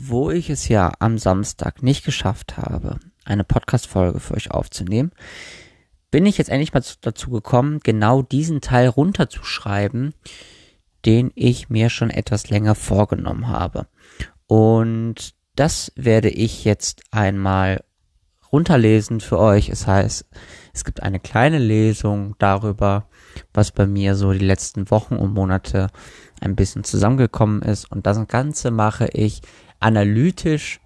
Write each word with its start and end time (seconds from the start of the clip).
wo 0.00 0.30
ich 0.30 0.48
es 0.48 0.68
ja 0.68 0.92
am 1.00 1.18
Samstag 1.18 1.82
nicht 1.82 2.04
geschafft 2.04 2.56
habe, 2.56 3.00
eine 3.24 3.44
Podcast-Folge 3.44 4.20
für 4.20 4.34
euch 4.34 4.50
aufzunehmen, 4.50 5.10
bin 6.10 6.24
ich 6.24 6.38
jetzt 6.38 6.48
endlich 6.48 6.72
mal 6.72 6.82
dazu 7.00 7.30
gekommen, 7.30 7.80
genau 7.82 8.22
diesen 8.22 8.60
Teil 8.60 8.88
runterzuschreiben, 8.88 10.14
den 11.04 11.32
ich 11.34 11.68
mir 11.68 11.90
schon 11.90 12.10
etwas 12.10 12.48
länger 12.48 12.74
vorgenommen 12.74 13.48
habe. 13.48 13.88
Und 14.46 15.34
das 15.56 15.92
werde 15.96 16.30
ich 16.30 16.64
jetzt 16.64 17.02
einmal 17.10 17.82
runterlesen 18.52 19.20
für 19.20 19.38
euch. 19.38 19.68
Es 19.68 19.86
heißt, 19.86 20.24
es 20.72 20.84
gibt 20.84 21.02
eine 21.02 21.20
kleine 21.20 21.58
Lesung 21.58 22.36
darüber, 22.38 23.08
was 23.52 23.72
bei 23.72 23.86
mir 23.86 24.14
so 24.14 24.32
die 24.32 24.38
letzten 24.38 24.90
Wochen 24.90 25.16
und 25.16 25.34
Monate 25.34 25.88
ein 26.40 26.56
bisschen 26.56 26.84
zusammengekommen 26.84 27.62
ist. 27.62 27.90
Und 27.90 28.06
das 28.06 28.26
Ganze 28.28 28.70
mache 28.70 29.08
ich 29.08 29.42
analytisch 29.80 30.80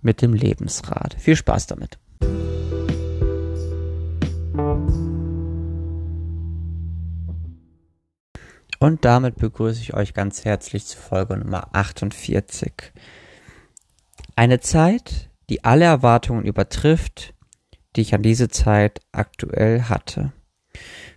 mit 0.00 0.22
dem 0.22 0.34
Lebensrat. 0.34 1.16
Viel 1.18 1.36
Spaß 1.36 1.66
damit. 1.66 1.98
Und 8.80 9.04
damit 9.04 9.36
begrüße 9.36 9.80
ich 9.80 9.94
euch 9.94 10.14
ganz 10.14 10.44
herzlich 10.44 10.86
zu 10.86 10.96
Folge 10.96 11.36
Nummer 11.36 11.68
48. 11.72 12.72
Eine 14.36 14.60
Zeit, 14.60 15.30
die 15.50 15.64
alle 15.64 15.86
Erwartungen 15.86 16.44
übertrifft, 16.44 17.34
die 17.96 18.02
ich 18.02 18.14
an 18.14 18.22
diese 18.22 18.48
Zeit 18.48 19.00
aktuell 19.10 19.82
hatte. 19.82 20.32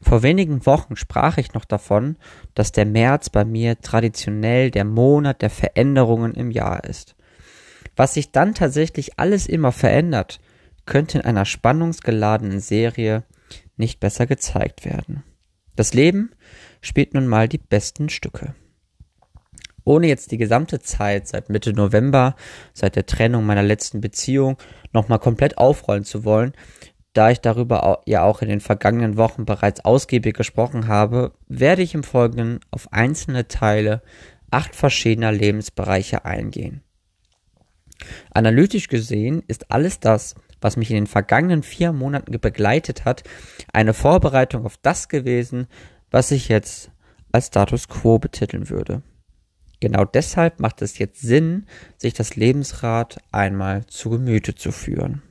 Vor 0.01 0.23
wenigen 0.23 0.65
Wochen 0.65 0.95
sprach 0.95 1.37
ich 1.37 1.53
noch 1.53 1.65
davon, 1.65 2.17
dass 2.55 2.71
der 2.71 2.87
März 2.87 3.29
bei 3.29 3.45
mir 3.45 3.79
traditionell 3.79 4.71
der 4.71 4.85
Monat 4.85 5.43
der 5.43 5.51
Veränderungen 5.51 6.33
im 6.33 6.49
Jahr 6.49 6.83
ist. 6.83 7.15
Was 8.01 8.15
sich 8.15 8.31
dann 8.31 8.55
tatsächlich 8.55 9.19
alles 9.19 9.45
immer 9.45 9.71
verändert, 9.71 10.39
könnte 10.87 11.19
in 11.19 11.23
einer 11.23 11.45
spannungsgeladenen 11.45 12.59
Serie 12.59 13.25
nicht 13.77 13.99
besser 13.99 14.25
gezeigt 14.25 14.85
werden. 14.85 15.21
Das 15.75 15.93
Leben 15.93 16.31
spielt 16.81 17.13
nun 17.13 17.27
mal 17.27 17.47
die 17.47 17.59
besten 17.59 18.09
Stücke. 18.09 18.55
Ohne 19.83 20.07
jetzt 20.07 20.31
die 20.31 20.39
gesamte 20.39 20.79
Zeit 20.79 21.27
seit 21.27 21.51
Mitte 21.51 21.73
November, 21.73 22.35
seit 22.73 22.95
der 22.95 23.05
Trennung 23.05 23.45
meiner 23.45 23.61
letzten 23.61 24.01
Beziehung, 24.01 24.57
nochmal 24.93 25.19
komplett 25.19 25.59
aufrollen 25.59 26.03
zu 26.03 26.23
wollen, 26.23 26.53
da 27.13 27.29
ich 27.29 27.39
darüber 27.39 28.01
ja 28.07 28.23
auch 28.23 28.41
in 28.41 28.49
den 28.49 28.61
vergangenen 28.61 29.15
Wochen 29.15 29.45
bereits 29.45 29.85
ausgiebig 29.85 30.35
gesprochen 30.35 30.87
habe, 30.87 31.33
werde 31.47 31.83
ich 31.83 31.93
im 31.93 32.03
Folgenden 32.03 32.61
auf 32.71 32.91
einzelne 32.91 33.47
Teile 33.47 34.01
acht 34.49 34.75
verschiedener 34.75 35.31
Lebensbereiche 35.31 36.25
eingehen. 36.25 36.81
Analytisch 38.33 38.87
gesehen 38.87 39.43
ist 39.47 39.71
alles 39.71 39.99
das, 39.99 40.35
was 40.59 40.77
mich 40.77 40.89
in 40.89 40.95
den 40.95 41.07
vergangenen 41.07 41.63
vier 41.63 41.91
Monaten 41.91 42.39
begleitet 42.39 43.05
hat, 43.05 43.23
eine 43.73 43.93
Vorbereitung 43.93 44.65
auf 44.65 44.77
das 44.77 45.09
gewesen, 45.09 45.67
was 46.11 46.31
ich 46.31 46.49
jetzt 46.49 46.91
als 47.31 47.47
Status 47.47 47.87
quo 47.87 48.19
betiteln 48.19 48.69
würde. 48.69 49.01
Genau 49.79 50.05
deshalb 50.05 50.59
macht 50.59 50.81
es 50.83 50.99
jetzt 50.99 51.21
Sinn, 51.21 51.65
sich 51.97 52.13
das 52.13 52.35
Lebensrad 52.35 53.17
einmal 53.31 53.85
zu 53.87 54.11
Gemüte 54.11 54.53
zu 54.53 54.71
führen. 54.71 55.23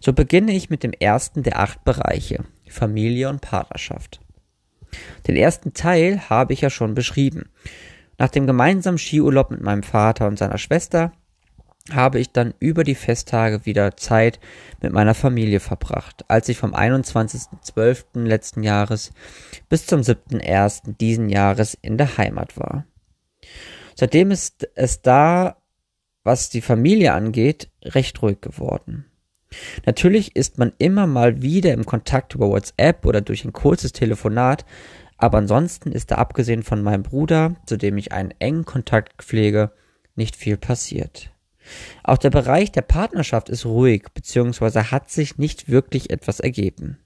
So 0.00 0.12
beginne 0.12 0.52
ich 0.52 0.68
mit 0.68 0.82
dem 0.82 0.92
ersten 0.92 1.42
der 1.42 1.58
acht 1.58 1.82
Bereiche, 1.84 2.44
Familie 2.68 3.30
und 3.30 3.40
Partnerschaft. 3.40 4.20
Den 5.26 5.36
ersten 5.36 5.72
Teil 5.72 6.28
habe 6.28 6.52
ich 6.52 6.60
ja 6.60 6.68
schon 6.68 6.94
beschrieben. 6.94 7.48
Nach 8.18 8.28
dem 8.28 8.46
gemeinsamen 8.46 8.98
Skiurlaub 8.98 9.50
mit 9.50 9.62
meinem 9.62 9.82
Vater 9.82 10.26
und 10.26 10.38
seiner 10.38 10.58
Schwester 10.58 11.12
habe 11.92 12.18
ich 12.18 12.32
dann 12.32 12.54
über 12.58 12.84
die 12.84 12.94
Festtage 12.94 13.64
wieder 13.64 13.96
Zeit 13.96 14.40
mit 14.82 14.92
meiner 14.92 15.14
Familie 15.14 15.60
verbracht, 15.60 16.24
als 16.28 16.48
ich 16.48 16.58
vom 16.58 16.74
21.12. 16.74 18.24
letzten 18.24 18.62
Jahres 18.62 19.12
bis 19.68 19.86
zum 19.86 20.00
7.1. 20.00 20.96
diesen 20.98 21.28
Jahres 21.28 21.76
in 21.80 21.98
der 21.98 22.18
Heimat 22.18 22.56
war. 22.56 22.84
Seitdem 23.94 24.30
ist 24.30 24.68
es 24.74 25.02
da, 25.02 25.56
was 26.24 26.50
die 26.50 26.60
Familie 26.60 27.14
angeht, 27.14 27.70
recht 27.82 28.20
ruhig 28.22 28.40
geworden. 28.40 29.06
Natürlich 29.86 30.36
ist 30.36 30.58
man 30.58 30.72
immer 30.78 31.06
mal 31.06 31.40
wieder 31.40 31.72
im 31.72 31.86
Kontakt 31.86 32.34
über 32.34 32.50
WhatsApp 32.50 33.06
oder 33.06 33.22
durch 33.22 33.44
ein 33.44 33.52
kurzes 33.52 33.92
Telefonat, 33.92 34.66
aber 35.16 35.38
ansonsten 35.38 35.90
ist 35.90 36.10
da 36.10 36.16
abgesehen 36.16 36.62
von 36.62 36.82
meinem 36.82 37.02
Bruder, 37.02 37.56
zu 37.66 37.76
dem 37.76 37.96
ich 37.98 38.12
einen 38.12 38.32
engen 38.38 38.64
Kontakt 38.64 39.22
pflege, 39.22 39.72
nicht 40.14 40.36
viel 40.36 40.56
passiert. 40.56 41.32
Auch 42.02 42.18
der 42.18 42.30
Bereich 42.30 42.72
der 42.72 42.82
Partnerschaft 42.82 43.48
ist 43.48 43.64
ruhig, 43.64 44.06
beziehungsweise 44.14 44.90
hat 44.90 45.10
sich 45.10 45.38
nicht 45.38 45.68
wirklich 45.68 46.10
etwas 46.10 46.40
ergeben. 46.40 46.98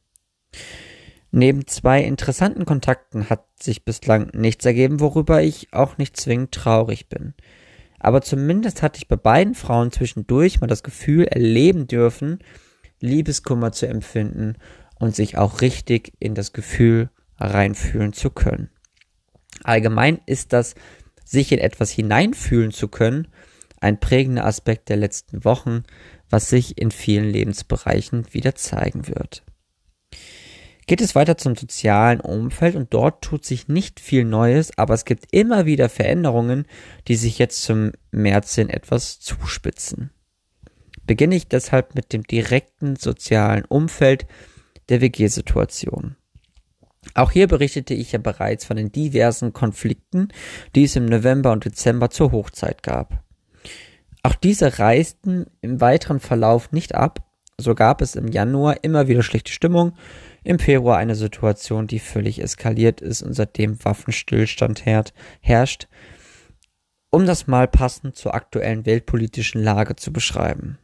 Neben 1.30 1.66
zwei 1.66 2.02
interessanten 2.02 2.66
Kontakten 2.66 3.30
hat 3.30 3.44
sich 3.60 3.84
bislang 3.84 4.30
nichts 4.34 4.64
ergeben, 4.66 5.00
worüber 5.00 5.42
ich 5.42 5.72
auch 5.72 5.98
nicht 5.98 6.16
zwingend 6.16 6.52
traurig 6.52 7.08
bin 7.08 7.34
aber 8.02 8.20
zumindest 8.20 8.82
hatte 8.82 8.98
ich 8.98 9.06
bei 9.06 9.16
beiden 9.16 9.54
Frauen 9.54 9.92
zwischendurch 9.92 10.60
mal 10.60 10.66
das 10.66 10.82
Gefühl 10.82 11.24
erleben 11.24 11.86
dürfen, 11.86 12.40
Liebeskummer 12.98 13.70
zu 13.70 13.86
empfinden 13.86 14.56
und 14.98 15.14
sich 15.14 15.38
auch 15.38 15.60
richtig 15.60 16.12
in 16.18 16.34
das 16.34 16.52
Gefühl 16.52 17.10
reinfühlen 17.38 18.12
zu 18.12 18.30
können. 18.30 18.70
Allgemein 19.62 20.18
ist 20.26 20.52
das, 20.52 20.74
sich 21.24 21.52
in 21.52 21.60
etwas 21.60 21.90
hineinfühlen 21.92 22.72
zu 22.72 22.88
können, 22.88 23.28
ein 23.82 24.00
prägender 24.00 24.44
Aspekt 24.44 24.88
der 24.88 24.96
letzten 24.96 25.44
Wochen, 25.44 25.84
was 26.30 26.48
sich 26.48 26.78
in 26.78 26.90
vielen 26.90 27.30
Lebensbereichen 27.30 28.26
wieder 28.32 28.54
zeigen 28.54 29.08
wird 29.08 29.42
geht 30.86 31.00
es 31.00 31.14
weiter 31.14 31.36
zum 31.36 31.56
sozialen 31.56 32.20
Umfeld 32.20 32.76
und 32.76 32.92
dort 32.92 33.22
tut 33.22 33.44
sich 33.44 33.68
nicht 33.68 34.00
viel 34.00 34.24
Neues, 34.24 34.76
aber 34.76 34.94
es 34.94 35.04
gibt 35.04 35.26
immer 35.30 35.66
wieder 35.66 35.88
Veränderungen, 35.88 36.66
die 37.08 37.16
sich 37.16 37.38
jetzt 37.38 37.62
zum 37.62 37.92
März 38.10 38.54
hin 38.54 38.68
etwas 38.68 39.20
zuspitzen. 39.20 40.10
Beginne 41.06 41.36
ich 41.36 41.48
deshalb 41.48 41.94
mit 41.94 42.12
dem 42.12 42.24
direkten 42.24 42.96
sozialen 42.96 43.64
Umfeld 43.64 44.26
der 44.88 45.00
WG-Situation. 45.00 46.16
Auch 47.14 47.32
hier 47.32 47.48
berichtete 47.48 47.94
ich 47.94 48.12
ja 48.12 48.18
bereits 48.18 48.64
von 48.64 48.76
den 48.76 48.92
diversen 48.92 49.52
Konflikten, 49.52 50.28
die 50.74 50.84
es 50.84 50.94
im 50.94 51.06
November 51.06 51.52
und 51.52 51.64
Dezember 51.64 52.10
zur 52.10 52.30
Hochzeit 52.32 52.82
gab. 52.82 53.24
Auch 54.22 54.34
diese 54.34 54.78
reisten 54.78 55.46
im 55.60 55.80
weiteren 55.80 56.20
Verlauf 56.20 56.70
nicht 56.72 56.94
ab, 56.94 57.28
so 57.58 57.74
gab 57.74 58.00
es 58.00 58.14
im 58.14 58.28
Januar 58.28 58.82
immer 58.82 59.08
wieder 59.08 59.22
schlechte 59.22 59.52
Stimmung, 59.52 59.94
im 60.44 60.58
Februar 60.58 60.98
eine 60.98 61.14
Situation, 61.14 61.86
die 61.86 61.98
völlig 61.98 62.40
eskaliert 62.40 63.00
ist 63.00 63.22
und 63.22 63.34
seitdem 63.34 63.84
Waffenstillstand 63.84 64.84
herrscht, 65.40 65.88
um 67.10 67.26
das 67.26 67.46
mal 67.46 67.68
passend 67.68 68.16
zur 68.16 68.34
aktuellen 68.34 68.86
weltpolitischen 68.86 69.62
Lage 69.62 69.96
zu 69.96 70.12
beschreiben. 70.12 70.78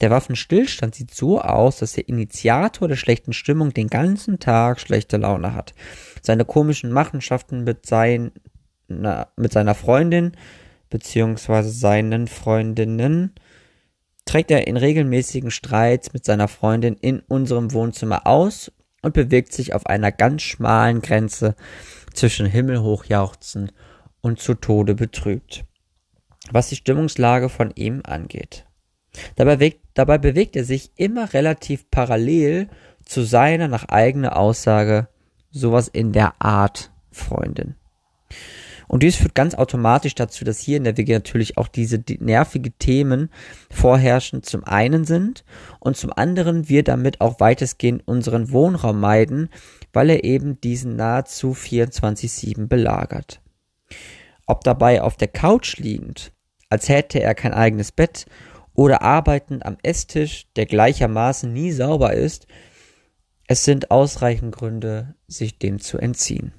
Der 0.00 0.10
Waffenstillstand 0.10 0.94
sieht 0.94 1.14
so 1.14 1.40
aus, 1.40 1.78
dass 1.78 1.92
der 1.92 2.08
Initiator 2.08 2.88
der 2.88 2.96
schlechten 2.96 3.32
Stimmung 3.32 3.72
den 3.72 3.88
ganzen 3.88 4.40
Tag 4.40 4.80
schlechte 4.80 5.16
Laune 5.16 5.54
hat. 5.54 5.74
Seine 6.22 6.44
komischen 6.44 6.90
Machenschaften 6.90 7.64
mit, 7.64 7.86
sein, 7.86 8.32
na, 8.88 9.28
mit 9.36 9.52
seiner 9.52 9.74
Freundin 9.74 10.32
beziehungsweise 10.92 11.70
seinen 11.70 12.28
Freundinnen 12.28 13.32
trägt 14.26 14.50
er 14.50 14.66
in 14.66 14.76
regelmäßigen 14.76 15.50
Streits 15.50 16.12
mit 16.12 16.24
seiner 16.24 16.48
Freundin 16.48 16.96
in 17.00 17.20
unserem 17.20 17.72
Wohnzimmer 17.72 18.26
aus 18.26 18.70
und 19.00 19.14
bewegt 19.14 19.52
sich 19.52 19.74
auf 19.74 19.86
einer 19.86 20.12
ganz 20.12 20.42
schmalen 20.42 21.00
Grenze 21.00 21.56
zwischen 22.12 22.46
Himmelhochjauchzen 22.46 23.72
und 24.20 24.38
zu 24.38 24.52
Tode 24.52 24.94
betrübt, 24.94 25.64
was 26.50 26.68
die 26.68 26.76
Stimmungslage 26.76 27.48
von 27.48 27.72
ihm 27.74 28.02
angeht. 28.04 28.66
Dabei, 29.36 29.56
bewegt, 29.56 29.80
dabei 29.94 30.18
bewegt 30.18 30.56
er 30.56 30.64
sich 30.64 30.92
immer 30.96 31.32
relativ 31.32 31.90
parallel 31.90 32.68
zu 33.04 33.22
seiner 33.22 33.66
nach 33.66 33.88
eigener 33.88 34.36
Aussage 34.36 35.08
sowas 35.50 35.88
in 35.88 36.12
der 36.12 36.34
Art 36.38 36.92
Freundin. 37.10 37.76
Und 38.92 39.02
dies 39.02 39.16
führt 39.16 39.34
ganz 39.34 39.54
automatisch 39.54 40.14
dazu, 40.14 40.44
dass 40.44 40.60
hier 40.60 40.76
in 40.76 40.84
der 40.84 40.98
WG 40.98 41.14
natürlich 41.14 41.56
auch 41.56 41.68
diese 41.68 42.04
nervige 42.18 42.72
Themen 42.72 43.30
vorherrschend 43.70 44.44
zum 44.44 44.64
einen 44.64 45.06
sind 45.06 45.44
und 45.80 45.96
zum 45.96 46.12
anderen 46.12 46.68
wir 46.68 46.84
damit 46.84 47.22
auch 47.22 47.40
weitestgehend 47.40 48.06
unseren 48.06 48.50
Wohnraum 48.50 49.00
meiden, 49.00 49.48
weil 49.94 50.10
er 50.10 50.24
eben 50.24 50.60
diesen 50.60 50.94
nahezu 50.96 51.52
24-7 51.52 52.66
belagert. 52.66 53.40
Ob 54.46 54.62
dabei 54.62 55.00
auf 55.00 55.16
der 55.16 55.28
Couch 55.28 55.78
liegend, 55.78 56.30
als 56.68 56.90
hätte 56.90 57.18
er 57.18 57.34
kein 57.34 57.54
eigenes 57.54 57.92
Bett, 57.92 58.26
oder 58.74 59.00
arbeitend 59.00 59.64
am 59.64 59.78
Esstisch, 59.82 60.48
der 60.54 60.66
gleichermaßen 60.66 61.50
nie 61.50 61.72
sauber 61.72 62.12
ist, 62.12 62.46
es 63.46 63.64
sind 63.64 63.90
ausreichend 63.90 64.54
Gründe, 64.54 65.14
sich 65.28 65.58
dem 65.58 65.80
zu 65.80 65.96
entziehen. 65.96 66.52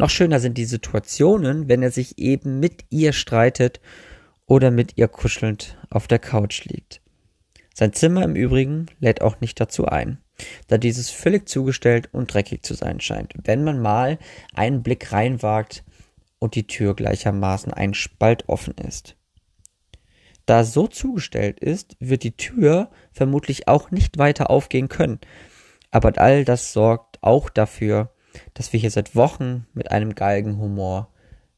Noch 0.00 0.08
schöner 0.08 0.40
sind 0.40 0.56
die 0.56 0.64
Situationen, 0.64 1.68
wenn 1.68 1.82
er 1.82 1.90
sich 1.90 2.16
eben 2.16 2.58
mit 2.58 2.86
ihr 2.88 3.12
streitet 3.12 3.82
oder 4.46 4.70
mit 4.70 4.96
ihr 4.96 5.08
kuschelnd 5.08 5.76
auf 5.90 6.08
der 6.08 6.18
Couch 6.18 6.64
liegt. 6.64 7.02
Sein 7.74 7.92
Zimmer 7.92 8.22
im 8.22 8.34
Übrigen 8.34 8.86
lädt 8.98 9.20
auch 9.20 9.42
nicht 9.42 9.60
dazu 9.60 9.84
ein, 9.84 10.16
da 10.68 10.78
dieses 10.78 11.10
völlig 11.10 11.50
zugestellt 11.50 12.08
und 12.12 12.32
dreckig 12.32 12.62
zu 12.62 12.72
sein 12.72 13.00
scheint, 13.00 13.34
wenn 13.44 13.62
man 13.62 13.78
mal 13.78 14.18
einen 14.54 14.82
Blick 14.82 15.12
reinwagt 15.12 15.84
und 16.38 16.54
die 16.54 16.66
Tür 16.66 16.96
gleichermaßen 16.96 17.74
ein 17.74 17.92
Spalt 17.92 18.48
offen 18.48 18.76
ist. 18.78 19.16
Da 20.46 20.62
es 20.62 20.72
so 20.72 20.86
zugestellt 20.86 21.60
ist, 21.60 21.98
wird 22.00 22.22
die 22.22 22.38
Tür 22.38 22.90
vermutlich 23.12 23.68
auch 23.68 23.90
nicht 23.90 24.16
weiter 24.16 24.48
aufgehen 24.48 24.88
können. 24.88 25.20
Aber 25.90 26.16
all 26.16 26.46
das 26.46 26.72
sorgt 26.72 27.18
auch 27.22 27.50
dafür, 27.50 28.14
dass 28.54 28.72
wir 28.72 28.80
hier 28.80 28.90
seit 28.90 29.16
Wochen 29.16 29.66
mit 29.74 29.90
einem 29.90 30.14
Galgenhumor 30.14 31.08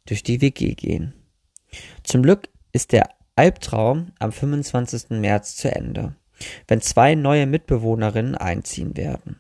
durch 0.07 0.23
die 0.23 0.41
WG 0.41 0.75
gehen. 0.75 1.15
Zum 2.03 2.23
Glück 2.23 2.49
ist 2.73 2.93
der 2.93 3.09
Albtraum 3.37 4.13
am 4.19 4.33
25. 4.33 5.11
März 5.11 5.57
zu 5.57 5.75
Ende, 5.75 6.17
wenn 6.69 6.81
zwei 6.81 7.15
neue 7.15 7.47
Mitbewohnerinnen 7.47 8.35
einziehen 8.35 8.97
werden. 8.97 9.37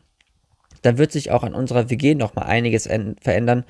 Dann 0.83 0.99
wird 0.99 1.13
sich 1.13 1.31
auch 1.31 1.45
an 1.45 1.55
unserer 1.55 1.91
WG 1.91 2.15
nochmal 2.15 2.47
einiges 2.47 2.89
verändern, 3.21 3.65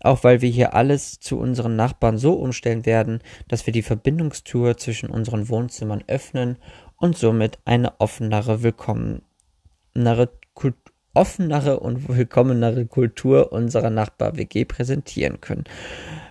auch 0.00 0.24
weil 0.24 0.40
wir 0.40 0.50
hier 0.50 0.74
alles 0.74 1.18
zu 1.20 1.38
unseren 1.38 1.76
Nachbarn 1.76 2.18
so 2.18 2.34
umstellen 2.34 2.86
werden, 2.86 3.20
dass 3.48 3.66
wir 3.66 3.72
die 3.72 3.82
Verbindungstour 3.82 4.76
zwischen 4.76 5.10
unseren 5.10 5.48
Wohnzimmern 5.48 6.04
öffnen 6.06 6.56
und 6.96 7.18
somit 7.18 7.58
eine 7.64 8.00
offenere, 8.00 8.62
willkommenere, 8.62 10.30
Kult 10.54 10.76
offenere 11.14 11.80
und 11.80 12.08
willkommenere 12.08 12.86
Kultur 12.86 13.52
unserer 13.52 13.90
Nachbar-WG 13.90 14.64
präsentieren 14.64 15.40
können, 15.40 15.64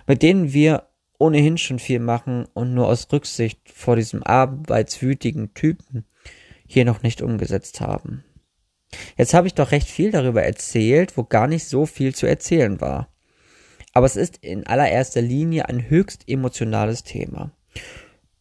mit 0.06 0.22
denen 0.22 0.52
wir 0.52 0.88
ohnehin 1.18 1.58
schon 1.58 1.78
viel 1.78 2.00
machen 2.00 2.46
und 2.54 2.74
nur 2.74 2.88
aus 2.88 3.08
Rücksicht 3.12 3.60
vor 3.72 3.96
diesem 3.96 4.22
arbeitswütigen 4.22 5.54
Typen 5.54 6.04
hier 6.66 6.84
noch 6.84 7.02
nicht 7.02 7.22
umgesetzt 7.22 7.80
haben. 7.80 8.24
Jetzt 9.16 9.34
habe 9.34 9.46
ich 9.46 9.54
doch 9.54 9.72
recht 9.72 9.88
viel 9.88 10.10
darüber 10.10 10.42
erzählt, 10.42 11.16
wo 11.16 11.24
gar 11.24 11.46
nicht 11.46 11.66
so 11.66 11.86
viel 11.86 12.14
zu 12.14 12.26
erzählen 12.26 12.80
war. 12.80 13.08
Aber 13.92 14.06
es 14.06 14.16
ist 14.16 14.38
in 14.38 14.66
allererster 14.66 15.22
Linie 15.22 15.68
ein 15.68 15.88
höchst 15.88 16.28
emotionales 16.28 17.04
Thema. 17.04 17.52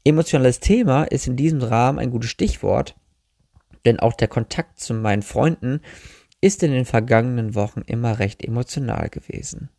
Emotionales 0.03 0.59
Thema 0.59 1.03
ist 1.03 1.27
in 1.27 1.35
diesem 1.35 1.61
Rahmen 1.61 1.99
ein 1.99 2.11
gutes 2.11 2.29
Stichwort, 2.29 2.95
denn 3.85 3.99
auch 3.99 4.13
der 4.13 4.27
Kontakt 4.27 4.79
zu 4.79 4.93
meinen 4.93 5.21
Freunden 5.21 5.81
ist 6.43 6.61
in 6.61 6.71
den 6.71 6.83
vergangenen 6.83 7.55
Wochen 7.55 7.83
immer 7.85 8.19
recht 8.19 8.43
emotional 8.43 9.07
gewesen. 9.07 9.69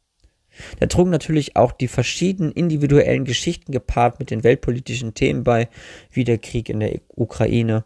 Da 0.80 0.86
trugen 0.86 1.10
natürlich 1.10 1.56
auch 1.56 1.72
die 1.72 1.88
verschiedenen 1.88 2.52
individuellen 2.52 3.26
Geschichten 3.26 3.70
gepaart 3.70 4.18
mit 4.18 4.30
den 4.30 4.44
weltpolitischen 4.44 5.12
Themen 5.12 5.44
bei, 5.44 5.68
wie 6.10 6.24
der 6.24 6.38
Krieg 6.38 6.70
in 6.70 6.80
der 6.80 7.00
Ukraine 7.08 7.84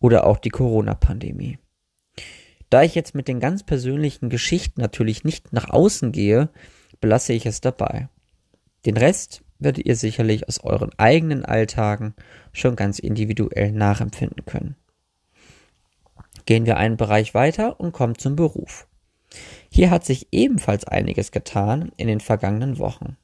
oder 0.00 0.26
auch 0.26 0.38
die 0.38 0.48
Corona-Pandemie. 0.48 1.58
Da 2.70 2.82
ich 2.82 2.94
jetzt 2.94 3.14
mit 3.14 3.28
den 3.28 3.40
ganz 3.40 3.62
persönlichen 3.62 4.30
Geschichten 4.30 4.80
natürlich 4.80 5.24
nicht 5.24 5.52
nach 5.52 5.68
außen 5.68 6.10
gehe, 6.10 6.48
belasse 7.00 7.34
ich 7.34 7.44
es 7.44 7.60
dabei. 7.60 8.08
Den 8.86 8.96
Rest 8.96 9.42
werdet 9.58 9.84
ihr 9.84 9.96
sicherlich 9.96 10.48
aus 10.48 10.60
euren 10.60 10.90
eigenen 10.96 11.44
Alltagen 11.44 12.14
schon 12.52 12.74
ganz 12.74 12.98
individuell 12.98 13.72
nachempfinden 13.72 14.46
können. 14.46 14.76
Gehen 16.46 16.66
wir 16.66 16.76
einen 16.76 16.96
Bereich 16.96 17.34
weiter 17.34 17.80
und 17.80 17.92
kommen 17.92 18.18
zum 18.18 18.36
Beruf. 18.36 18.86
Hier 19.70 19.90
hat 19.90 20.04
sich 20.04 20.28
ebenfalls 20.30 20.84
einiges 20.84 21.32
getan 21.32 21.92
in 21.96 22.06
den 22.06 22.20
vergangenen 22.20 22.78
Wochen. 22.78 23.16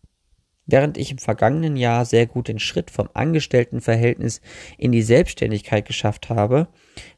Während 0.67 0.99
ich 0.99 1.11
im 1.11 1.19
vergangenen 1.19 1.77
Jahr 1.77 2.05
sehr 2.05 2.27
gut 2.27 2.47
den 2.47 2.61
Schritt 2.61 2.93
vom 2.93 3.09
Angestelltenverhältnis 3.13 4.41
in 4.79 4.93
die 4.93 5.03
Selbstständigkeit 5.03 5.85
geschafft 5.85 6.29
habe, 6.29 6.69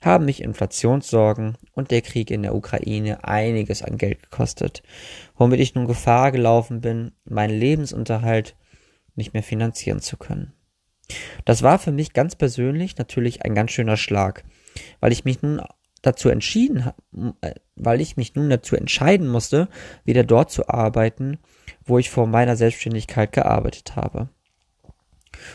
haben 0.01 0.25
mich 0.25 0.43
Inflationssorgen 0.43 1.59
und 1.73 1.91
der 1.91 2.01
Krieg 2.01 2.31
in 2.31 2.43
der 2.43 2.55
Ukraine 2.55 3.25
einiges 3.25 3.83
an 3.83 3.99
Geld 3.99 4.23
gekostet, 4.23 4.83
womit 5.37 5.61
ich 5.61 5.75
nun 5.75 5.87
Gefahr 5.87 6.33
gelaufen 6.33 6.81
bin, 6.81 7.13
meinen 7.25 7.59
Lebensunterhalt 7.59 8.57
nicht 9.17 9.35
mehr 9.35 9.43
finanzieren 9.43 10.01
zu 10.01 10.17
können. 10.17 10.55
Das 11.45 11.63
war 11.63 11.79
für 11.79 11.93
mich 11.93 12.15
ganz 12.15 12.37
persönlich 12.37 12.97
natürlich 12.97 13.45
ein 13.45 13.55
ganz 13.55 13.73
schöner 13.73 13.99
Schlag, 13.99 14.45
weil 15.01 15.13
ich 15.13 15.27
mich 15.27 15.43
nun 15.43 15.61
dazu 16.03 16.29
entschieden, 16.29 16.91
äh, 17.41 17.55
weil 17.77 18.01
ich 18.01 18.17
mich 18.17 18.35
nun 18.35 18.51
dazu 18.51 18.77
entscheiden 18.77 19.29
musste, 19.29 19.69
wieder 20.05 20.25
dort 20.25 20.51
zu 20.51 20.69
arbeiten, 20.69 21.39
wo 21.85 21.99
ich 21.99 22.11
vor 22.11 22.27
meiner 22.27 22.57
Selbstständigkeit 22.57 23.33
gearbeitet 23.33 23.97
habe. 23.97 24.29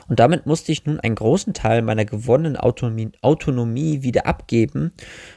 Und 0.07 0.19
damit 0.19 0.45
musste 0.45 0.71
ich 0.71 0.85
nun 0.85 0.99
einen 0.99 1.15
großen 1.15 1.53
Teil 1.53 1.81
meiner 1.81 2.05
gewonnenen 2.05 2.57
Autonomie, 2.57 3.11
Autonomie 3.21 4.01
wieder 4.01 4.25
abgeben, 4.25 4.91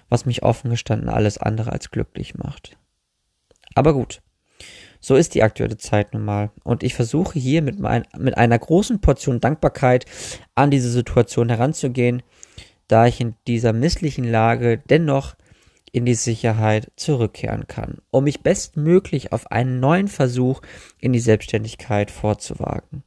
was 0.08 0.26
mich 0.26 0.42
offen 0.42 0.70
gestanden 0.70 1.08
alles 1.08 1.38
andere 1.38 1.72
als 1.72 1.90
glücklich 1.90 2.34
macht. 2.36 2.76
Aber 3.74 3.92
gut, 3.92 4.22
so 5.00 5.14
ist 5.14 5.34
die 5.34 5.42
aktuelle 5.42 5.78
Zeit 5.78 6.12
nun 6.12 6.24
mal. 6.24 6.50
Und 6.62 6.82
ich 6.82 6.94
versuche 6.94 7.38
hier 7.38 7.62
mit, 7.62 7.78
mein, 7.78 8.04
mit 8.18 8.36
einer 8.36 8.58
großen 8.58 9.00
Portion 9.00 9.40
Dankbarkeit 9.40 10.06
an 10.54 10.70
diese 10.70 10.90
Situation 10.90 11.48
heranzugehen, 11.48 12.22
da 12.90 13.06
ich 13.06 13.20
in 13.20 13.34
dieser 13.46 13.72
misslichen 13.72 14.24
Lage 14.24 14.78
dennoch 14.78 15.36
in 15.92 16.04
die 16.04 16.14
Sicherheit 16.14 16.90
zurückkehren 16.96 17.66
kann, 17.66 17.98
um 18.10 18.24
mich 18.24 18.42
bestmöglich 18.42 19.32
auf 19.32 19.50
einen 19.50 19.80
neuen 19.80 20.08
Versuch 20.08 20.60
in 20.98 21.12
die 21.12 21.20
Selbstständigkeit 21.20 22.10
vorzuwagen. 22.10 23.02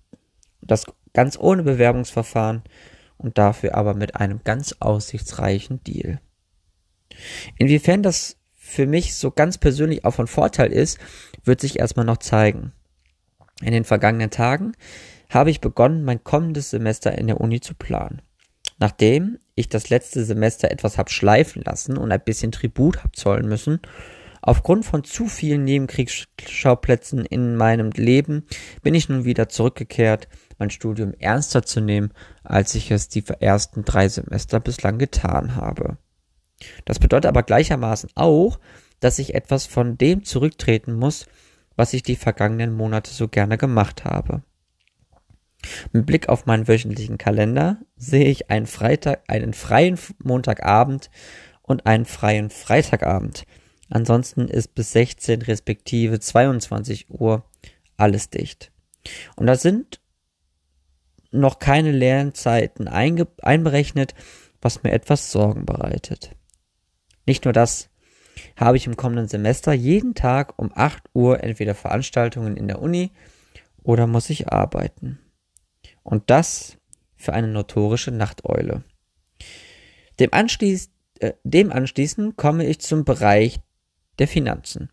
Das 0.61 0.85
ganz 1.13 1.37
ohne 1.37 1.63
Bewerbungsverfahren 1.63 2.63
und 3.17 3.37
dafür 3.37 3.75
aber 3.75 3.93
mit 3.93 4.15
einem 4.15 4.41
ganz 4.43 4.75
aussichtsreichen 4.79 5.83
Deal. 5.83 6.19
Inwiefern 7.57 8.03
das 8.03 8.37
für 8.53 8.87
mich 8.87 9.15
so 9.15 9.31
ganz 9.31 9.57
persönlich 9.57 10.03
auch 10.03 10.13
von 10.13 10.27
Vorteil 10.27 10.71
ist, 10.71 10.97
wird 11.43 11.61
sich 11.61 11.79
erstmal 11.79 12.05
noch 12.05 12.17
zeigen. 12.17 12.73
In 13.61 13.71
den 13.71 13.83
vergangenen 13.83 14.31
Tagen 14.31 14.73
habe 15.29 15.51
ich 15.51 15.61
begonnen, 15.61 16.03
mein 16.03 16.23
kommendes 16.23 16.69
Semester 16.69 17.17
in 17.17 17.27
der 17.27 17.39
Uni 17.39 17.59
zu 17.59 17.75
planen. 17.75 18.21
Nachdem 18.79 19.39
ich 19.55 19.69
das 19.69 19.89
letzte 19.89 20.25
Semester 20.25 20.71
etwas 20.71 20.97
hab 20.97 21.09
schleifen 21.09 21.61
lassen 21.63 21.97
und 21.97 22.11
ein 22.11 22.23
bisschen 22.23 22.51
Tribut 22.51 23.03
hab 23.03 23.15
zollen 23.15 23.47
müssen, 23.47 23.79
aufgrund 24.41 24.85
von 24.85 25.03
zu 25.03 25.27
vielen 25.27 25.63
Nebenkriegsschauplätzen 25.63 27.25
in 27.25 27.55
meinem 27.55 27.91
Leben 27.91 28.45
bin 28.81 28.93
ich 28.93 29.09
nun 29.09 29.25
wieder 29.25 29.49
zurückgekehrt, 29.49 30.27
mein 30.57 30.69
Studium 30.69 31.13
ernster 31.19 31.63
zu 31.63 31.81
nehmen, 31.81 32.11
als 32.43 32.75
ich 32.75 32.91
es 32.91 33.09
die 33.09 33.23
ersten 33.39 33.85
drei 33.85 34.09
Semester 34.09 34.59
bislang 34.59 34.97
getan 34.97 35.55
habe. 35.55 35.97
Das 36.85 36.99
bedeutet 36.99 37.27
aber 37.27 37.43
gleichermaßen 37.43 38.11
auch, 38.15 38.59
dass 38.99 39.19
ich 39.19 39.35
etwas 39.35 39.65
von 39.65 39.97
dem 39.97 40.23
zurücktreten 40.23 40.93
muss, 40.93 41.25
was 41.75 41.93
ich 41.93 42.03
die 42.03 42.15
vergangenen 42.15 42.73
Monate 42.73 43.11
so 43.11 43.27
gerne 43.27 43.57
gemacht 43.57 44.05
habe. 44.05 44.43
Mit 45.91 46.05
Blick 46.05 46.29
auf 46.29 46.45
meinen 46.45 46.67
wöchentlichen 46.67 47.17
Kalender 47.17 47.77
sehe 47.95 48.25
ich 48.25 48.49
einen 48.49 48.65
Freitag, 48.65 49.23
einen 49.27 49.53
freien 49.53 49.97
Montagabend 50.23 51.09
und 51.61 51.85
einen 51.85 52.05
freien 52.05 52.49
Freitagabend. 52.49 53.45
Ansonsten 53.89 54.47
ist 54.47 54.75
bis 54.75 54.91
16 54.91 55.41
respektive 55.43 56.19
22 56.19 57.09
Uhr 57.09 57.45
alles 57.97 58.29
dicht. 58.29 58.71
Und 59.35 59.47
da 59.47 59.55
sind 59.55 59.99
noch 61.31 61.59
keine 61.59 61.91
leeren 61.91 62.33
Zeiten 62.33 62.87
einberechnet, 62.87 64.13
was 64.61 64.83
mir 64.83 64.91
etwas 64.91 65.31
Sorgen 65.31 65.65
bereitet. 65.65 66.35
Nicht 67.25 67.45
nur 67.45 67.53
das, 67.53 67.89
habe 68.55 68.77
ich 68.77 68.87
im 68.87 68.97
kommenden 68.97 69.27
Semester 69.27 69.73
jeden 69.73 70.15
Tag 70.15 70.57
um 70.57 70.71
8 70.73 71.03
Uhr 71.13 71.43
entweder 71.43 71.75
Veranstaltungen 71.75 72.57
in 72.57 72.67
der 72.67 72.81
Uni 72.81 73.11
oder 73.83 74.07
muss 74.07 74.29
ich 74.29 74.51
arbeiten. 74.51 75.19
Und 76.03 76.29
das 76.29 76.77
für 77.15 77.33
eine 77.33 77.47
notorische 77.47 78.11
Nachteule. 78.11 78.83
Dem, 80.19 80.33
anschließ, 80.33 80.91
äh, 81.19 81.33
dem 81.43 81.71
anschließend 81.71 82.37
komme 82.37 82.65
ich 82.65 82.79
zum 82.79 83.05
Bereich 83.05 83.59
der 84.19 84.27
Finanzen. 84.27 84.89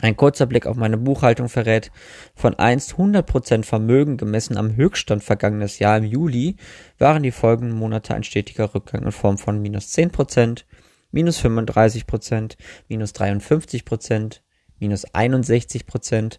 Ein 0.00 0.16
kurzer 0.16 0.46
Blick 0.46 0.66
auf 0.66 0.76
meine 0.76 0.96
Buchhaltung 0.96 1.48
verrät, 1.48 1.90
von 2.36 2.54
einst 2.54 2.94
100% 2.94 3.64
Vermögen 3.64 4.16
gemessen 4.16 4.56
am 4.56 4.76
Höchststand 4.76 5.24
vergangenes 5.24 5.80
Jahr 5.80 5.98
im 5.98 6.04
Juli 6.04 6.56
waren 6.98 7.24
die 7.24 7.32
folgenden 7.32 7.76
Monate 7.76 8.14
ein 8.14 8.22
stetiger 8.22 8.74
Rückgang 8.74 9.02
in 9.02 9.12
Form 9.12 9.38
von 9.38 9.60
minus 9.60 9.92
10%, 9.92 10.62
minus 11.10 11.40
35%, 11.40 12.56
minus 12.88 13.12
53%, 13.12 14.40
minus 14.78 15.06
61%, 15.08 16.38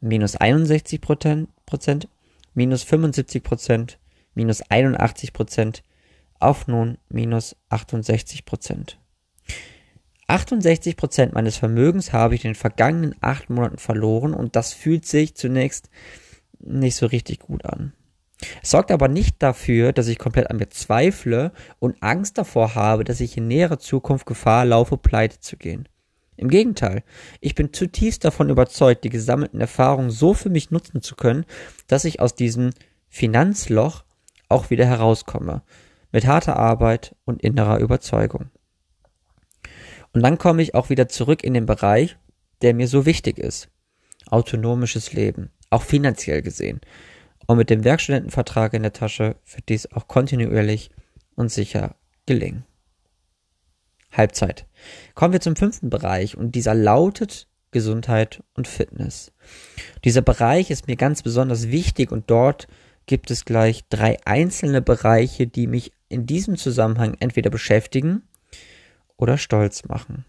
minus 0.00 0.36
61%, 0.36 2.08
minus 2.54 2.82
75 2.82 3.42
Prozent, 3.42 3.98
minus 4.34 4.62
81 4.62 5.32
Prozent, 5.32 5.82
auf 6.38 6.66
nun 6.66 6.98
minus 7.08 7.56
68 7.68 8.44
Prozent. 8.44 8.98
68 10.26 10.96
Prozent 10.96 11.32
meines 11.34 11.56
Vermögens 11.56 12.12
habe 12.12 12.34
ich 12.34 12.44
in 12.44 12.50
den 12.50 12.56
vergangenen 12.56 13.16
acht 13.20 13.50
Monaten 13.50 13.78
verloren 13.78 14.32
und 14.32 14.54
das 14.54 14.72
fühlt 14.72 15.04
sich 15.04 15.34
zunächst 15.34 15.90
nicht 16.60 16.96
so 16.96 17.06
richtig 17.06 17.40
gut 17.40 17.64
an. 17.64 17.92
Es 18.62 18.70
sorgt 18.70 18.90
aber 18.90 19.08
nicht 19.08 19.42
dafür, 19.42 19.92
dass 19.92 20.08
ich 20.08 20.18
komplett 20.18 20.50
an 20.50 20.56
mir 20.56 20.70
zweifle 20.70 21.52
und 21.78 22.02
Angst 22.02 22.38
davor 22.38 22.74
habe, 22.74 23.04
dass 23.04 23.20
ich 23.20 23.36
in 23.36 23.48
näherer 23.48 23.78
Zukunft 23.78 24.24
Gefahr 24.24 24.64
laufe, 24.64 24.96
pleite 24.96 25.40
zu 25.40 25.56
gehen. 25.56 25.88
Im 26.40 26.48
Gegenteil, 26.48 27.02
ich 27.40 27.54
bin 27.54 27.74
zutiefst 27.74 28.24
davon 28.24 28.48
überzeugt, 28.48 29.04
die 29.04 29.10
gesammelten 29.10 29.60
Erfahrungen 29.60 30.10
so 30.10 30.32
für 30.32 30.48
mich 30.48 30.70
nutzen 30.70 31.02
zu 31.02 31.14
können, 31.14 31.44
dass 31.86 32.06
ich 32.06 32.20
aus 32.20 32.34
diesem 32.34 32.70
Finanzloch 33.10 34.04
auch 34.48 34.70
wieder 34.70 34.86
herauskomme, 34.86 35.60
mit 36.12 36.26
harter 36.26 36.56
Arbeit 36.56 37.14
und 37.26 37.42
innerer 37.42 37.78
Überzeugung. 37.78 38.48
Und 40.14 40.22
dann 40.22 40.38
komme 40.38 40.62
ich 40.62 40.74
auch 40.74 40.88
wieder 40.88 41.08
zurück 41.08 41.44
in 41.44 41.52
den 41.52 41.66
Bereich, 41.66 42.16
der 42.62 42.72
mir 42.72 42.88
so 42.88 43.04
wichtig 43.04 43.38
ist. 43.38 43.68
Autonomisches 44.26 45.12
Leben, 45.12 45.50
auch 45.68 45.82
finanziell 45.82 46.40
gesehen. 46.40 46.80
Und 47.46 47.58
mit 47.58 47.68
dem 47.68 47.84
Werkstudentenvertrag 47.84 48.72
in 48.72 48.82
der 48.82 48.94
Tasche 48.94 49.36
wird 49.54 49.68
dies 49.68 49.92
auch 49.92 50.08
kontinuierlich 50.08 50.90
und 51.34 51.50
sicher 51.50 51.96
gelingen. 52.24 52.64
Halbzeit. 54.12 54.66
Kommen 55.14 55.32
wir 55.32 55.40
zum 55.40 55.56
fünften 55.56 55.90
Bereich 55.90 56.36
und 56.36 56.54
dieser 56.54 56.74
lautet 56.74 57.48
Gesundheit 57.70 58.42
und 58.54 58.66
Fitness. 58.66 59.32
Dieser 60.04 60.22
Bereich 60.22 60.70
ist 60.70 60.88
mir 60.88 60.96
ganz 60.96 61.22
besonders 61.22 61.68
wichtig 61.68 62.10
und 62.10 62.30
dort 62.30 62.66
gibt 63.06 63.30
es 63.30 63.44
gleich 63.44 63.88
drei 63.88 64.18
einzelne 64.24 64.82
Bereiche, 64.82 65.46
die 65.46 65.66
mich 65.66 65.92
in 66.08 66.26
diesem 66.26 66.56
Zusammenhang 66.56 67.16
entweder 67.20 67.50
beschäftigen 67.50 68.22
oder 69.16 69.38
stolz 69.38 69.84
machen. 69.84 70.24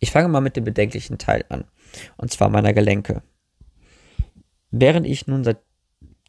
Ich 0.00 0.10
fange 0.10 0.28
mal 0.28 0.40
mit 0.40 0.56
dem 0.56 0.64
bedenklichen 0.64 1.18
Teil 1.18 1.44
an, 1.48 1.64
und 2.16 2.30
zwar 2.32 2.48
meiner 2.48 2.72
Gelenke. 2.72 3.22
Während 4.70 5.06
ich 5.06 5.26
nun 5.26 5.44
seit 5.44 5.58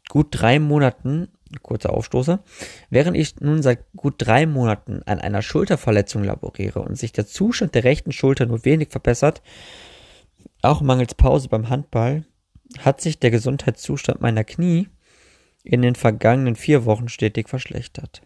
gut 0.08 0.28
drei 0.30 0.58
Monaten, 0.58 1.28
kurzer 1.62 1.92
Aufstoße, 1.92 2.40
während 2.90 3.16
ich 3.16 3.40
nun 3.40 3.62
seit 3.62 3.84
gut 3.96 4.14
drei 4.18 4.46
Monaten 4.46 5.02
an 5.04 5.20
einer 5.20 5.42
Schulterverletzung 5.42 6.24
laboriere 6.24 6.80
und 6.80 6.96
sich 6.96 7.12
der 7.12 7.26
Zustand 7.26 7.74
der 7.74 7.84
rechten 7.84 8.12
Schulter 8.12 8.46
nur 8.46 8.64
wenig 8.64 8.90
verbessert, 8.90 9.42
auch 10.62 10.80
mangels 10.80 11.14
Pause 11.14 11.48
beim 11.48 11.68
Handball, 11.68 12.24
hat 12.78 13.00
sich 13.00 13.18
der 13.18 13.30
Gesundheitszustand 13.30 14.20
meiner 14.20 14.44
Knie 14.44 14.88
in 15.64 15.82
den 15.82 15.94
vergangenen 15.94 16.56
vier 16.56 16.84
Wochen 16.84 17.08
stetig 17.08 17.48
verschlechtert. 17.48 18.22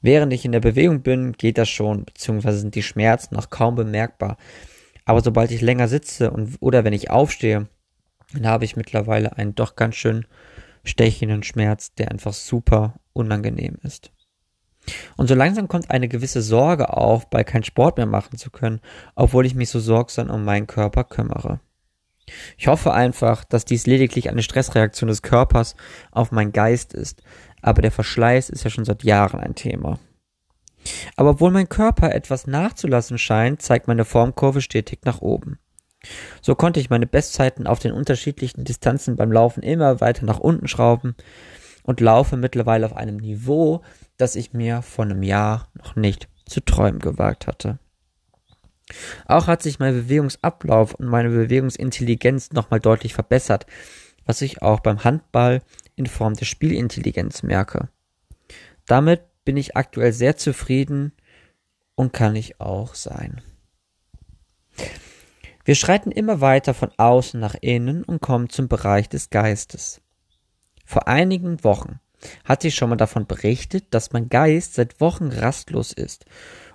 Während 0.00 0.32
ich 0.32 0.44
in 0.44 0.52
der 0.52 0.60
Bewegung 0.60 1.02
bin, 1.02 1.32
geht 1.32 1.58
das 1.58 1.68
schon, 1.68 2.04
beziehungsweise 2.04 2.58
sind 2.58 2.74
die 2.74 2.82
Schmerzen 2.82 3.34
noch 3.34 3.50
kaum 3.50 3.74
bemerkbar. 3.74 4.36
Aber 5.04 5.20
sobald 5.20 5.50
ich 5.50 5.60
länger 5.60 5.88
sitze 5.88 6.30
und, 6.30 6.56
oder 6.60 6.84
wenn 6.84 6.92
ich 6.92 7.10
aufstehe, 7.10 7.68
dann 8.32 8.46
habe 8.46 8.64
ich 8.64 8.76
mittlerweile 8.76 9.36
einen 9.36 9.54
doch 9.54 9.76
ganz 9.76 9.96
schön 9.96 10.26
stechenden 10.86 11.42
Schmerz, 11.42 11.94
der 11.94 12.10
einfach 12.10 12.32
super 12.32 12.94
unangenehm 13.12 13.76
ist. 13.82 14.12
Und 15.16 15.26
so 15.28 15.34
langsam 15.34 15.68
kommt 15.68 15.90
eine 15.90 16.08
gewisse 16.08 16.42
Sorge 16.42 16.92
auf, 16.92 17.28
bald 17.28 17.48
keinen 17.48 17.64
Sport 17.64 17.96
mehr 17.96 18.06
machen 18.06 18.38
zu 18.38 18.50
können, 18.50 18.80
obwohl 19.14 19.44
ich 19.44 19.54
mich 19.54 19.68
so 19.68 19.80
sorgsam 19.80 20.30
um 20.30 20.44
meinen 20.44 20.66
Körper 20.66 21.04
kümmere. 21.04 21.60
Ich 22.56 22.66
hoffe 22.66 22.92
einfach, 22.92 23.44
dass 23.44 23.64
dies 23.64 23.86
lediglich 23.86 24.30
eine 24.30 24.42
Stressreaktion 24.42 25.08
des 25.08 25.22
Körpers 25.22 25.76
auf 26.10 26.32
meinen 26.32 26.52
Geist 26.52 26.92
ist, 26.92 27.22
aber 27.62 27.82
der 27.82 27.92
Verschleiß 27.92 28.50
ist 28.50 28.64
ja 28.64 28.70
schon 28.70 28.84
seit 28.84 29.04
Jahren 29.04 29.40
ein 29.40 29.54
Thema. 29.54 29.98
Aber 31.16 31.30
obwohl 31.30 31.50
mein 31.50 31.68
Körper 31.68 32.12
etwas 32.12 32.46
nachzulassen 32.46 33.18
scheint, 33.18 33.62
zeigt 33.62 33.88
meine 33.88 34.04
Formkurve 34.04 34.60
stetig 34.60 35.00
nach 35.04 35.20
oben. 35.20 35.58
So 36.40 36.54
konnte 36.54 36.80
ich 36.80 36.90
meine 36.90 37.06
Bestzeiten 37.06 37.66
auf 37.66 37.78
den 37.78 37.92
unterschiedlichen 37.92 38.64
Distanzen 38.64 39.16
beim 39.16 39.32
Laufen 39.32 39.62
immer 39.62 40.00
weiter 40.00 40.24
nach 40.24 40.38
unten 40.38 40.68
schrauben 40.68 41.14
und 41.82 42.00
laufe 42.00 42.36
mittlerweile 42.36 42.86
auf 42.86 42.96
einem 42.96 43.16
Niveau, 43.16 43.82
das 44.16 44.36
ich 44.36 44.52
mir 44.52 44.82
vor 44.82 45.04
einem 45.04 45.22
Jahr 45.22 45.68
noch 45.74 45.96
nicht 45.96 46.28
zu 46.46 46.60
träumen 46.60 47.00
gewagt 47.00 47.46
hatte. 47.46 47.78
Auch 49.26 49.46
hat 49.46 49.62
sich 49.62 49.78
mein 49.78 49.94
Bewegungsablauf 49.94 50.94
und 50.94 51.06
meine 51.06 51.30
Bewegungsintelligenz 51.30 52.52
nochmal 52.52 52.80
deutlich 52.80 53.14
verbessert, 53.14 53.66
was 54.24 54.42
ich 54.42 54.62
auch 54.62 54.80
beim 54.80 55.04
Handball 55.04 55.62
in 55.96 56.06
Form 56.06 56.34
der 56.34 56.44
Spielintelligenz 56.44 57.42
merke. 57.42 57.88
Damit 58.86 59.22
bin 59.44 59.56
ich 59.56 59.76
aktuell 59.76 60.12
sehr 60.12 60.36
zufrieden 60.36 61.12
und 61.94 62.12
kann 62.12 62.36
ich 62.36 62.60
auch 62.60 62.94
sein. 62.94 63.40
Wir 65.66 65.74
schreiten 65.74 66.12
immer 66.12 66.40
weiter 66.40 66.74
von 66.74 66.92
außen 66.96 67.40
nach 67.40 67.56
innen 67.60 68.04
und 68.04 68.22
kommen 68.22 68.48
zum 68.50 68.68
Bereich 68.68 69.08
des 69.08 69.30
Geistes. 69.30 70.00
Vor 70.84 71.08
einigen 71.08 71.64
Wochen 71.64 71.98
hatte 72.44 72.68
ich 72.68 72.76
schon 72.76 72.88
mal 72.88 72.94
davon 72.94 73.26
berichtet, 73.26 73.86
dass 73.90 74.12
mein 74.12 74.28
Geist 74.28 74.74
seit 74.74 75.00
Wochen 75.00 75.26
rastlos 75.26 75.92
ist 75.92 76.24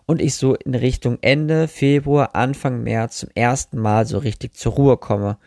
und 0.07 0.21
ich 0.21 0.35
so 0.35 0.55
in 0.55 0.75
Richtung 0.75 1.19
Ende 1.21 1.69
Februar, 1.69 2.35
Anfang 2.35 2.83
März 2.83 3.19
zum 3.19 3.29
ersten 3.33 3.77
Mal 3.79 4.05
so 4.05 4.17
richtig 4.17 4.55
zur 4.55 4.73
Ruhe 4.73 4.97
komme, 4.97 5.37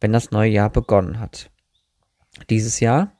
wenn 0.00 0.14
das 0.14 0.30
neue 0.30 0.50
Jahr 0.50 0.70
begonnen 0.70 1.20
hat. 1.20 1.50
Dieses 2.48 2.80
Jahr 2.80 3.12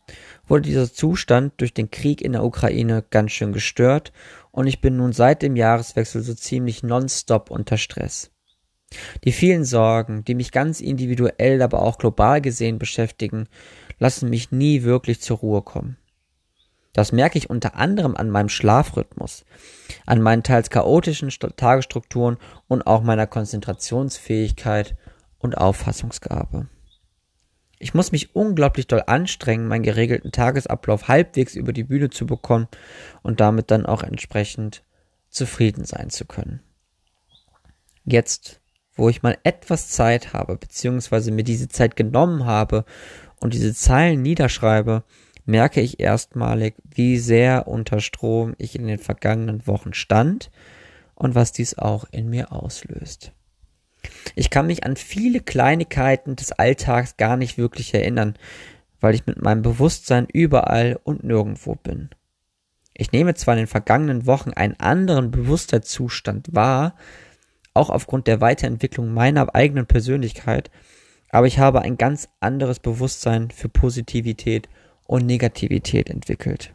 wurde 0.47 0.63
dieser 0.63 0.91
Zustand 0.91 1.53
durch 1.59 1.75
den 1.75 1.91
Krieg 1.91 2.23
in 2.23 2.33
der 2.33 2.45
Ukraine 2.45 3.05
ganz 3.11 3.33
schön 3.33 3.53
gestört 3.53 4.15
und 4.53 4.69
ich 4.69 4.81
bin 4.81 4.97
nun 4.97 5.13
seit 5.13 5.43
dem 5.43 5.55
Jahreswechsel 5.55 6.23
so 6.23 6.33
ziemlich 6.33 6.83
nonstop 6.83 7.51
unter 7.51 7.77
Stress. 7.77 8.31
Die 9.25 9.33
vielen 9.33 9.65
Sorgen, 9.65 10.25
die 10.25 10.35
mich 10.35 10.53
ganz 10.53 10.81
individuell, 10.81 11.61
aber 11.63 11.83
auch 11.83 11.99
global 11.99 12.41
gesehen 12.41 12.79
beschäftigen, 12.79 13.49
lassen 13.99 14.31
mich 14.31 14.53
nie 14.53 14.83
wirklich 14.83 15.21
zur 15.21 15.39
Ruhe 15.39 15.63
kommen. 15.63 15.97
Das 16.93 17.13
merke 17.13 17.37
ich 17.37 17.51
unter 17.51 17.75
anderem 17.75 18.17
an 18.17 18.31
meinem 18.31 18.49
Schlafrhythmus, 18.49 19.45
an 20.07 20.23
meinen 20.23 20.43
teils 20.43 20.71
chaotischen 20.71 21.29
Tagesstrukturen 21.29 22.39
und 22.69 22.87
auch 22.87 23.03
meiner 23.03 23.27
Konzentrationsfähigkeit 23.27 24.97
und 25.39 25.59
Auffassungsgabe. 25.59 26.69
Ich 27.79 27.93
muss 27.93 28.13
mich 28.13 28.35
unglaublich 28.35 28.87
doll 28.87 29.03
anstrengen, 29.07 29.69
meinen 29.69 29.83
geregelten 29.83 30.33
Tagesablauf 30.33 31.09
halbwegs 31.09 31.55
über 31.55 31.75
die 31.75 31.85
Bühne 31.85 32.09
zu 32.09 32.25
bekommen 32.25 32.69
und 33.23 33.41
damit 33.41 33.71
dann 33.71 33.85
auch 33.85 34.03
entsprechend 34.03 34.83
zufrieden 35.29 35.85
sein 35.85 36.09
zu 36.09 36.25
können. 36.25 36.63
Jetzt, 38.05 38.63
wo 38.97 39.09
ich 39.09 39.23
mal 39.23 39.39
etwas 39.45 39.89
Zeit 39.89 40.33
habe, 40.33 40.57
beziehungsweise 40.57 41.31
mir 41.31 41.45
diese 41.45 41.69
Zeit 41.69 41.97
genommen 41.97 42.47
habe 42.47 42.85
und 43.41 43.55
diese 43.55 43.75
Zeilen 43.75 44.23
niederschreibe, 44.23 45.05
merke 45.45 45.81
ich 45.81 46.01
erstmalig, 46.01 46.75
wie 46.85 47.19
sehr 47.19 47.69
unter 47.69 48.01
Strom 48.01 48.55
ich 48.59 48.75
in 48.75 48.87
den 48.87 48.99
vergangenen 48.99 49.67
Wochen 49.67 49.95
stand 49.95 50.51
und 51.15 51.35
was 51.35 51.53
dies 51.53 51.79
auch 51.79 52.05
in 52.11 52.29
mir 52.29 52.53
auslöst. 52.53 53.33
Ich 54.35 54.51
kann 54.51 54.67
mich 54.67 54.85
an 54.85 54.97
viele 54.97 55.41
Kleinigkeiten 55.41 56.37
des 56.37 56.53
Alltags 56.53 57.17
gar 57.17 57.37
nicht 57.37 57.59
wirklich 57.59 57.95
erinnern, 57.95 58.35
weil 59.01 59.15
ich 59.15 59.27
mit 59.27 59.41
meinem 59.41 59.63
Bewusstsein 59.63 60.27
überall 60.33 60.99
und 61.03 61.25
nirgendwo 61.25 61.75
bin. 61.75 62.11
Ich 62.95 63.13
nehme 63.13 63.35
zwar 63.35 63.55
in 63.55 63.59
den 63.59 63.67
vergangenen 63.67 64.27
Wochen 64.27 64.51
einen 64.51 64.79
anderen 64.81 65.31
Bewusstseinszustand 65.31 66.55
wahr, 66.55 66.95
auch 67.77 67.91
aufgrund 67.91 68.27
der 68.27 68.41
Weiterentwicklung 68.41 69.13
meiner 69.13 69.55
eigenen 69.55 69.87
Persönlichkeit, 69.87 70.71
aber 71.31 71.47
ich 71.47 71.59
habe 71.59 71.83
ein 71.83 71.99
ganz 71.99 72.29
anderes 72.41 72.79
Bewusstsein 72.81 73.51
für 73.51 73.69
Positivität 73.69 74.69
und 75.07 75.27
Negativität 75.27 76.11
entwickelt. 76.11 76.73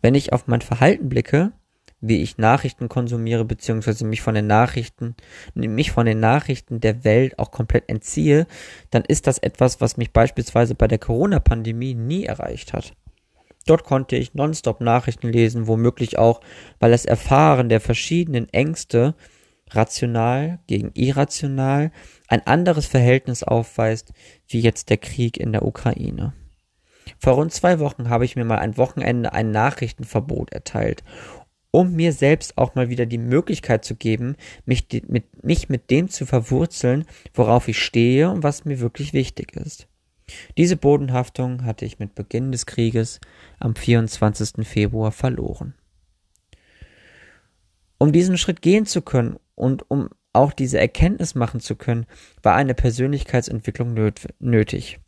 Wenn 0.00 0.14
ich 0.14 0.32
auf 0.32 0.46
mein 0.46 0.60
Verhalten 0.60 1.08
blicke, 1.08 1.52
wie 2.00 2.22
ich 2.22 2.38
Nachrichten 2.38 2.88
konsumiere, 2.88 3.44
beziehungsweise 3.44 4.04
mich 4.04 4.22
von 4.22 4.34
den 4.34 4.46
Nachrichten, 4.46 5.16
mich 5.54 5.90
von 5.90 6.06
den 6.06 6.20
Nachrichten 6.20 6.80
der 6.80 7.04
Welt 7.04 7.38
auch 7.38 7.50
komplett 7.50 7.88
entziehe, 7.88 8.46
dann 8.90 9.02
ist 9.04 9.26
das 9.26 9.38
etwas, 9.38 9.80
was 9.80 9.96
mich 9.96 10.12
beispielsweise 10.12 10.74
bei 10.74 10.86
der 10.86 10.98
Corona-Pandemie 10.98 11.94
nie 11.94 12.24
erreicht 12.24 12.72
hat. 12.72 12.94
Dort 13.68 13.84
konnte 13.84 14.16
ich 14.16 14.34
nonstop 14.34 14.80
Nachrichten 14.80 15.28
lesen, 15.28 15.66
womöglich 15.66 16.18
auch, 16.18 16.40
weil 16.78 16.90
das 16.90 17.04
Erfahren 17.04 17.68
der 17.68 17.80
verschiedenen 17.80 18.48
Ängste 18.48 19.14
rational 19.70 20.60
gegen 20.66 20.90
irrational 20.94 21.90
ein 22.28 22.46
anderes 22.46 22.86
Verhältnis 22.86 23.42
aufweist, 23.42 24.12
wie 24.48 24.60
jetzt 24.60 24.88
der 24.88 24.96
Krieg 24.96 25.36
in 25.36 25.52
der 25.52 25.64
Ukraine. 25.66 26.32
Vor 27.18 27.34
rund 27.34 27.52
zwei 27.52 27.78
Wochen 27.78 28.08
habe 28.08 28.24
ich 28.24 28.36
mir 28.36 28.44
mal 28.44 28.58
ein 28.58 28.76
Wochenende 28.76 29.32
ein 29.32 29.50
Nachrichtenverbot 29.50 30.52
erteilt 30.52 31.02
um 31.70 31.94
mir 31.94 32.12
selbst 32.12 32.56
auch 32.56 32.74
mal 32.74 32.88
wieder 32.88 33.06
die 33.06 33.18
Möglichkeit 33.18 33.84
zu 33.84 33.94
geben, 33.94 34.36
mich 34.64 34.86
mit, 35.06 35.44
mich 35.44 35.68
mit 35.68 35.90
dem 35.90 36.08
zu 36.08 36.26
verwurzeln, 36.26 37.04
worauf 37.34 37.68
ich 37.68 37.78
stehe 37.78 38.30
und 38.30 38.42
was 38.42 38.64
mir 38.64 38.80
wirklich 38.80 39.12
wichtig 39.12 39.54
ist. 39.54 39.86
Diese 40.56 40.76
Bodenhaftung 40.76 41.64
hatte 41.64 41.84
ich 41.84 41.98
mit 41.98 42.14
Beginn 42.14 42.52
des 42.52 42.66
Krieges 42.66 43.20
am 43.58 43.74
24. 43.74 44.66
Februar 44.66 45.12
verloren. 45.12 45.74
Um 47.98 48.12
diesen 48.12 48.38
Schritt 48.38 48.62
gehen 48.62 48.86
zu 48.86 49.02
können 49.02 49.38
und 49.54 49.90
um 49.90 50.10
auch 50.32 50.52
diese 50.52 50.78
Erkenntnis 50.78 51.34
machen 51.34 51.60
zu 51.60 51.74
können, 51.74 52.06
war 52.42 52.54
eine 52.54 52.74
Persönlichkeitsentwicklung 52.74 54.12
nötig. 54.38 55.00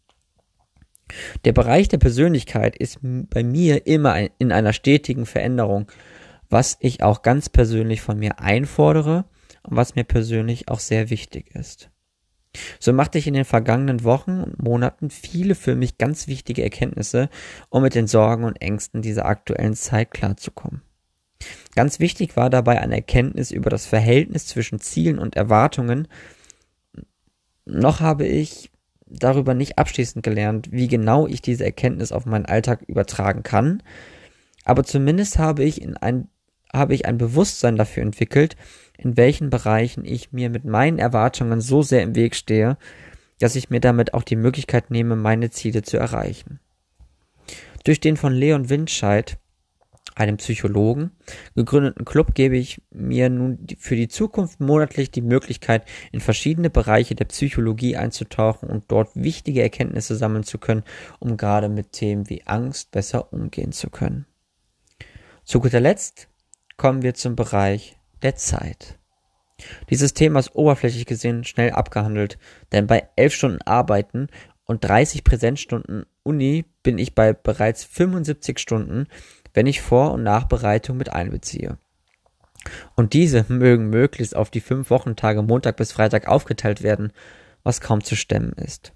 Der 1.44 1.52
Bereich 1.52 1.88
der 1.88 1.98
Persönlichkeit 1.98 2.76
ist 2.76 2.98
bei 3.02 3.42
mir 3.42 3.86
immer 3.86 4.16
in 4.38 4.52
einer 4.52 4.72
stetigen 4.72 5.26
Veränderung, 5.26 5.90
was 6.48 6.76
ich 6.80 7.02
auch 7.02 7.22
ganz 7.22 7.48
persönlich 7.48 8.00
von 8.00 8.18
mir 8.18 8.40
einfordere 8.40 9.24
und 9.62 9.76
was 9.76 9.94
mir 9.94 10.04
persönlich 10.04 10.68
auch 10.68 10.80
sehr 10.80 11.10
wichtig 11.10 11.54
ist. 11.54 11.90
So 12.80 12.94
machte 12.94 13.18
ich 13.18 13.26
in 13.26 13.34
den 13.34 13.44
vergangenen 13.44 14.04
Wochen 14.04 14.40
und 14.40 14.62
Monaten 14.62 15.10
viele 15.10 15.54
für 15.54 15.76
mich 15.76 15.98
ganz 15.98 16.26
wichtige 16.26 16.62
Erkenntnisse, 16.62 17.28
um 17.68 17.82
mit 17.82 17.94
den 17.94 18.06
Sorgen 18.06 18.44
und 18.44 18.60
Ängsten 18.60 19.02
dieser 19.02 19.26
aktuellen 19.26 19.74
Zeit 19.74 20.10
klarzukommen. 20.10 20.80
Ganz 21.74 22.00
wichtig 22.00 22.36
war 22.36 22.48
dabei 22.50 22.80
eine 22.80 22.96
Erkenntnis 22.96 23.50
über 23.50 23.70
das 23.70 23.86
Verhältnis 23.86 24.46
zwischen 24.46 24.80
Zielen 24.80 25.18
und 25.18 25.36
Erwartungen. 25.36 26.08
Noch 27.66 28.00
habe 28.00 28.26
ich 28.26 28.70
darüber 29.06 29.54
nicht 29.54 29.78
abschließend 29.78 30.24
gelernt, 30.24 30.72
wie 30.72 30.88
genau 30.88 31.26
ich 31.26 31.42
diese 31.42 31.64
Erkenntnis 31.64 32.12
auf 32.12 32.24
meinen 32.24 32.46
Alltag 32.46 32.82
übertragen 32.86 33.42
kann, 33.42 33.82
aber 34.64 34.84
zumindest 34.84 35.38
habe 35.38 35.64
ich 35.64 35.82
in 35.82 35.96
ein 35.96 36.28
habe 36.72 36.94
ich 36.94 37.06
ein 37.06 37.18
Bewusstsein 37.18 37.76
dafür 37.76 38.02
entwickelt, 38.02 38.56
in 38.96 39.16
welchen 39.16 39.50
Bereichen 39.50 40.04
ich 40.04 40.32
mir 40.32 40.50
mit 40.50 40.64
meinen 40.64 40.98
Erwartungen 40.98 41.60
so 41.60 41.82
sehr 41.82 42.02
im 42.02 42.14
Weg 42.14 42.34
stehe, 42.34 42.76
dass 43.38 43.56
ich 43.56 43.70
mir 43.70 43.80
damit 43.80 44.14
auch 44.14 44.22
die 44.22 44.36
Möglichkeit 44.36 44.90
nehme, 44.90 45.16
meine 45.16 45.50
Ziele 45.50 45.82
zu 45.82 45.96
erreichen. 45.96 46.60
Durch 47.84 47.98
den 47.98 48.16
von 48.16 48.34
Leon 48.34 48.68
Windscheid, 48.68 49.38
einem 50.14 50.36
Psychologen, 50.36 51.12
gegründeten 51.54 52.04
Club 52.04 52.34
gebe 52.34 52.56
ich 52.56 52.82
mir 52.90 53.30
nun 53.30 53.66
für 53.78 53.96
die 53.96 54.08
Zukunft 54.08 54.60
monatlich 54.60 55.10
die 55.10 55.22
Möglichkeit, 55.22 55.84
in 56.12 56.20
verschiedene 56.20 56.68
Bereiche 56.68 57.14
der 57.14 57.24
Psychologie 57.24 57.96
einzutauchen 57.96 58.68
und 58.68 58.84
dort 58.88 59.10
wichtige 59.14 59.62
Erkenntnisse 59.62 60.16
sammeln 60.16 60.44
zu 60.44 60.58
können, 60.58 60.82
um 61.20 61.38
gerade 61.38 61.70
mit 61.70 61.92
Themen 61.92 62.28
wie 62.28 62.46
Angst 62.46 62.90
besser 62.90 63.32
umgehen 63.32 63.72
zu 63.72 63.88
können. 63.88 64.26
Zu 65.44 65.60
guter 65.60 65.80
Letzt 65.80 66.29
kommen 66.80 67.02
wir 67.02 67.12
zum 67.12 67.36
Bereich 67.36 67.98
der 68.22 68.36
Zeit. 68.36 68.98
Dieses 69.90 70.14
Thema 70.14 70.40
ist 70.40 70.54
oberflächlich 70.54 71.04
gesehen 71.04 71.44
schnell 71.44 71.72
abgehandelt, 71.72 72.38
denn 72.72 72.86
bei 72.86 73.06
elf 73.16 73.34
Stunden 73.34 73.60
Arbeiten 73.60 74.28
und 74.64 74.82
30 74.82 75.22
Präsenzstunden 75.22 76.06
Uni 76.22 76.64
bin 76.82 76.96
ich 76.96 77.14
bei 77.14 77.34
bereits 77.34 77.84
75 77.84 78.58
Stunden, 78.58 79.08
wenn 79.52 79.66
ich 79.66 79.82
Vor- 79.82 80.12
und 80.12 80.22
Nachbereitung 80.22 80.96
mit 80.96 81.12
einbeziehe. 81.12 81.76
Und 82.96 83.12
diese 83.12 83.44
mögen 83.48 83.90
möglichst 83.90 84.34
auf 84.34 84.48
die 84.48 84.62
fünf 84.62 84.88
Wochentage 84.88 85.42
Montag 85.42 85.76
bis 85.76 85.92
Freitag 85.92 86.28
aufgeteilt 86.28 86.82
werden, 86.82 87.12
was 87.62 87.82
kaum 87.82 88.02
zu 88.02 88.16
stemmen 88.16 88.54
ist. 88.54 88.94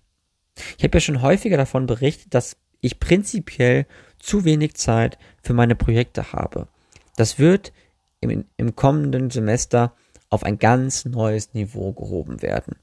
Ich 0.79 0.85
habe 0.85 0.97
ja 0.97 1.00
schon 1.00 1.21
häufiger 1.21 1.59
davon 1.59 1.85
berichtet, 1.85 2.33
dass 2.33 2.57
ich 2.81 2.99
prinzipiell 2.99 3.85
zu 4.19 4.47
wenig 4.47 4.73
Zeit 4.73 5.19
für 5.43 5.53
meine 5.53 5.75
Projekte 5.75 6.33
habe. 6.33 6.69
Das 7.16 7.38
wird 7.38 7.73
im, 8.21 8.44
im 8.56 8.76
kommenden 8.76 9.30
Semester 9.30 9.94
auf 10.30 10.42
ein 10.42 10.59
ganz 10.59 11.04
neues 11.04 11.54
Niveau 11.54 11.92
gehoben 11.92 12.42
werden. 12.42 12.76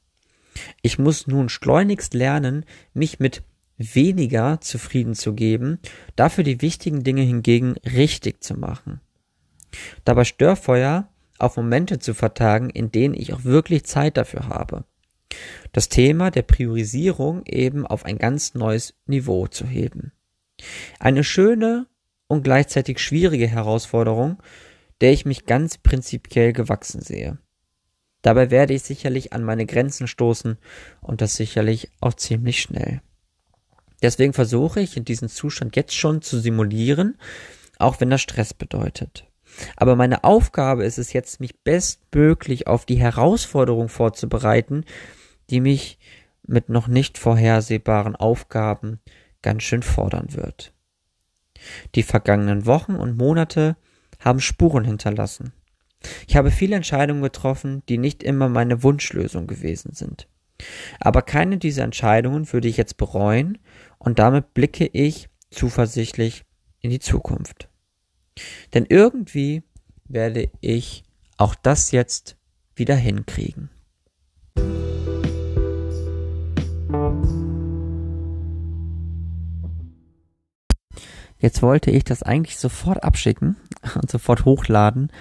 Ich 0.81 0.99
muss 0.99 1.27
nun 1.27 1.49
schleunigst 1.49 2.13
lernen, 2.13 2.65
mich 2.93 3.19
mit 3.19 3.43
weniger 3.77 4.61
zufrieden 4.61 5.15
zu 5.15 5.33
geben, 5.33 5.79
dafür 6.15 6.43
die 6.43 6.61
wichtigen 6.61 7.03
Dinge 7.03 7.21
hingegen 7.21 7.75
richtig 7.85 8.43
zu 8.43 8.55
machen. 8.55 9.01
Dabei 10.03 10.23
Störfeuer 10.25 11.07
auf 11.39 11.57
Momente 11.57 11.99
zu 11.99 12.13
vertagen, 12.13 12.69
in 12.69 12.91
denen 12.91 13.15
ich 13.15 13.33
auch 13.33 13.43
wirklich 13.43 13.85
Zeit 13.85 14.17
dafür 14.17 14.47
habe. 14.47 14.83
Das 15.71 15.89
Thema 15.89 16.29
der 16.29 16.43
Priorisierung 16.43 17.45
eben 17.45 17.87
auf 17.87 18.05
ein 18.05 18.17
ganz 18.17 18.53
neues 18.53 18.93
Niveau 19.07 19.47
zu 19.47 19.65
heben. 19.65 20.11
Eine 20.99 21.23
schöne 21.23 21.87
und 22.31 22.43
gleichzeitig 22.43 22.99
schwierige 22.99 23.45
Herausforderung, 23.45 24.41
der 25.01 25.11
ich 25.11 25.25
mich 25.25 25.45
ganz 25.45 25.77
prinzipiell 25.77 26.53
gewachsen 26.53 27.01
sehe. 27.01 27.37
Dabei 28.21 28.49
werde 28.51 28.73
ich 28.73 28.83
sicherlich 28.83 29.33
an 29.33 29.43
meine 29.43 29.65
Grenzen 29.65 30.07
stoßen 30.07 30.57
und 31.01 31.19
das 31.19 31.35
sicherlich 31.35 31.91
auch 31.99 32.13
ziemlich 32.13 32.61
schnell. 32.61 33.01
Deswegen 34.01 34.31
versuche 34.31 34.79
ich 34.79 34.95
in 34.95 35.03
diesem 35.03 35.27
Zustand 35.27 35.75
jetzt 35.75 35.93
schon 35.93 36.21
zu 36.21 36.39
simulieren, 36.39 37.17
auch 37.79 37.99
wenn 37.99 38.09
das 38.09 38.21
Stress 38.21 38.53
bedeutet. 38.53 39.27
Aber 39.75 39.97
meine 39.97 40.23
Aufgabe 40.23 40.85
ist 40.85 40.99
es 40.99 41.11
jetzt, 41.11 41.41
mich 41.41 41.59
bestmöglich 41.65 42.65
auf 42.65 42.85
die 42.85 42.97
Herausforderung 42.97 43.89
vorzubereiten, 43.89 44.85
die 45.49 45.59
mich 45.59 45.99
mit 46.47 46.69
noch 46.69 46.87
nicht 46.87 47.17
vorhersehbaren 47.17 48.15
Aufgaben 48.15 49.01
ganz 49.41 49.63
schön 49.63 49.83
fordern 49.83 50.33
wird. 50.33 50.71
Die 51.95 52.03
vergangenen 52.03 52.65
Wochen 52.65 52.95
und 52.95 53.17
Monate 53.17 53.75
haben 54.19 54.39
Spuren 54.39 54.85
hinterlassen. 54.85 55.53
Ich 56.27 56.35
habe 56.35 56.51
viele 56.51 56.75
Entscheidungen 56.75 57.21
getroffen, 57.21 57.83
die 57.89 57.97
nicht 57.97 58.23
immer 58.23 58.49
meine 58.49 58.83
Wunschlösung 58.83 59.47
gewesen 59.47 59.93
sind. 59.93 60.27
Aber 60.99 61.21
keine 61.21 61.57
dieser 61.57 61.83
Entscheidungen 61.83 62.51
würde 62.51 62.67
ich 62.67 62.77
jetzt 62.77 62.97
bereuen 62.97 63.57
und 63.97 64.19
damit 64.19 64.53
blicke 64.53 64.87
ich 64.87 65.29
zuversichtlich 65.49 66.43
in 66.79 66.89
die 66.89 66.99
Zukunft. 66.99 67.69
Denn 68.73 68.85
irgendwie 68.87 69.63
werde 70.05 70.49
ich 70.61 71.03
auch 71.37 71.55
das 71.55 71.91
jetzt 71.91 72.37
wieder 72.75 72.95
hinkriegen. 72.95 73.69
Jetzt 81.41 81.63
wollte 81.63 81.89
ich 81.89 82.03
das 82.03 82.21
eigentlich 82.21 82.57
sofort 82.57 83.03
abschicken 83.03 83.57
und 83.95 84.09
sofort 84.09 84.45
hochladen 84.45 85.11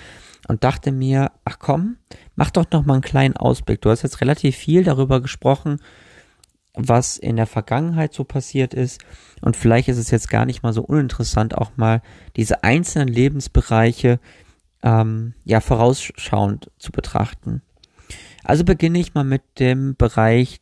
und 0.49 0.63
dachte 0.65 0.93
mir, 0.93 1.33
ach 1.45 1.59
komm, 1.59 1.97
mach 2.37 2.51
doch 2.51 2.67
noch 2.71 2.85
mal 2.85 2.95
einen 2.95 3.03
kleinen 3.03 3.37
Ausblick. 3.37 3.81
Du 3.81 3.91
hast 3.91 4.03
jetzt 4.03 4.21
relativ 4.21 4.55
viel 4.55 4.85
darüber 4.85 5.21
gesprochen, 5.21 5.81
was 6.75 7.17
in 7.17 7.37
der 7.37 7.47
Vergangenheit 7.47 8.13
so 8.13 8.25
passiert 8.25 8.75
ist 8.75 9.01
und 9.41 9.57
vielleicht 9.57 9.89
ist 9.89 9.99
es 9.99 10.11
jetzt 10.11 10.29
gar 10.29 10.45
nicht 10.45 10.63
mal 10.63 10.73
so 10.73 10.83
uninteressant, 10.83 11.57
auch 11.57 11.73
mal 11.77 12.03
diese 12.37 12.63
einzelnen 12.63 13.09
Lebensbereiche 13.09 14.21
ähm, 14.83 15.35
ja 15.45 15.61
vorausschauend 15.61 16.71
zu 16.79 16.93
betrachten. 16.93 17.63
Also 18.45 18.65
beginne 18.65 19.01
ich 19.01 19.15
mal 19.15 19.25
mit 19.25 19.43
dem 19.59 19.97
Bereich 19.97 20.61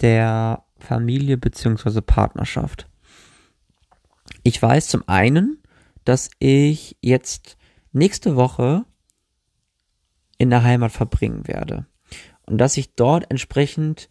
der 0.00 0.64
Familie 0.78 1.36
beziehungsweise 1.36 2.02
Partnerschaft. 2.02 2.88
Ich 4.42 4.60
weiß 4.60 4.88
zum 4.88 5.08
einen, 5.08 5.62
dass 6.04 6.30
ich 6.38 6.96
jetzt 7.00 7.56
nächste 7.92 8.36
Woche 8.36 8.84
in 10.38 10.50
der 10.50 10.64
Heimat 10.64 10.90
verbringen 10.92 11.46
werde 11.46 11.86
und 12.46 12.58
dass 12.58 12.76
ich 12.76 12.94
dort 12.94 13.30
entsprechend 13.30 14.08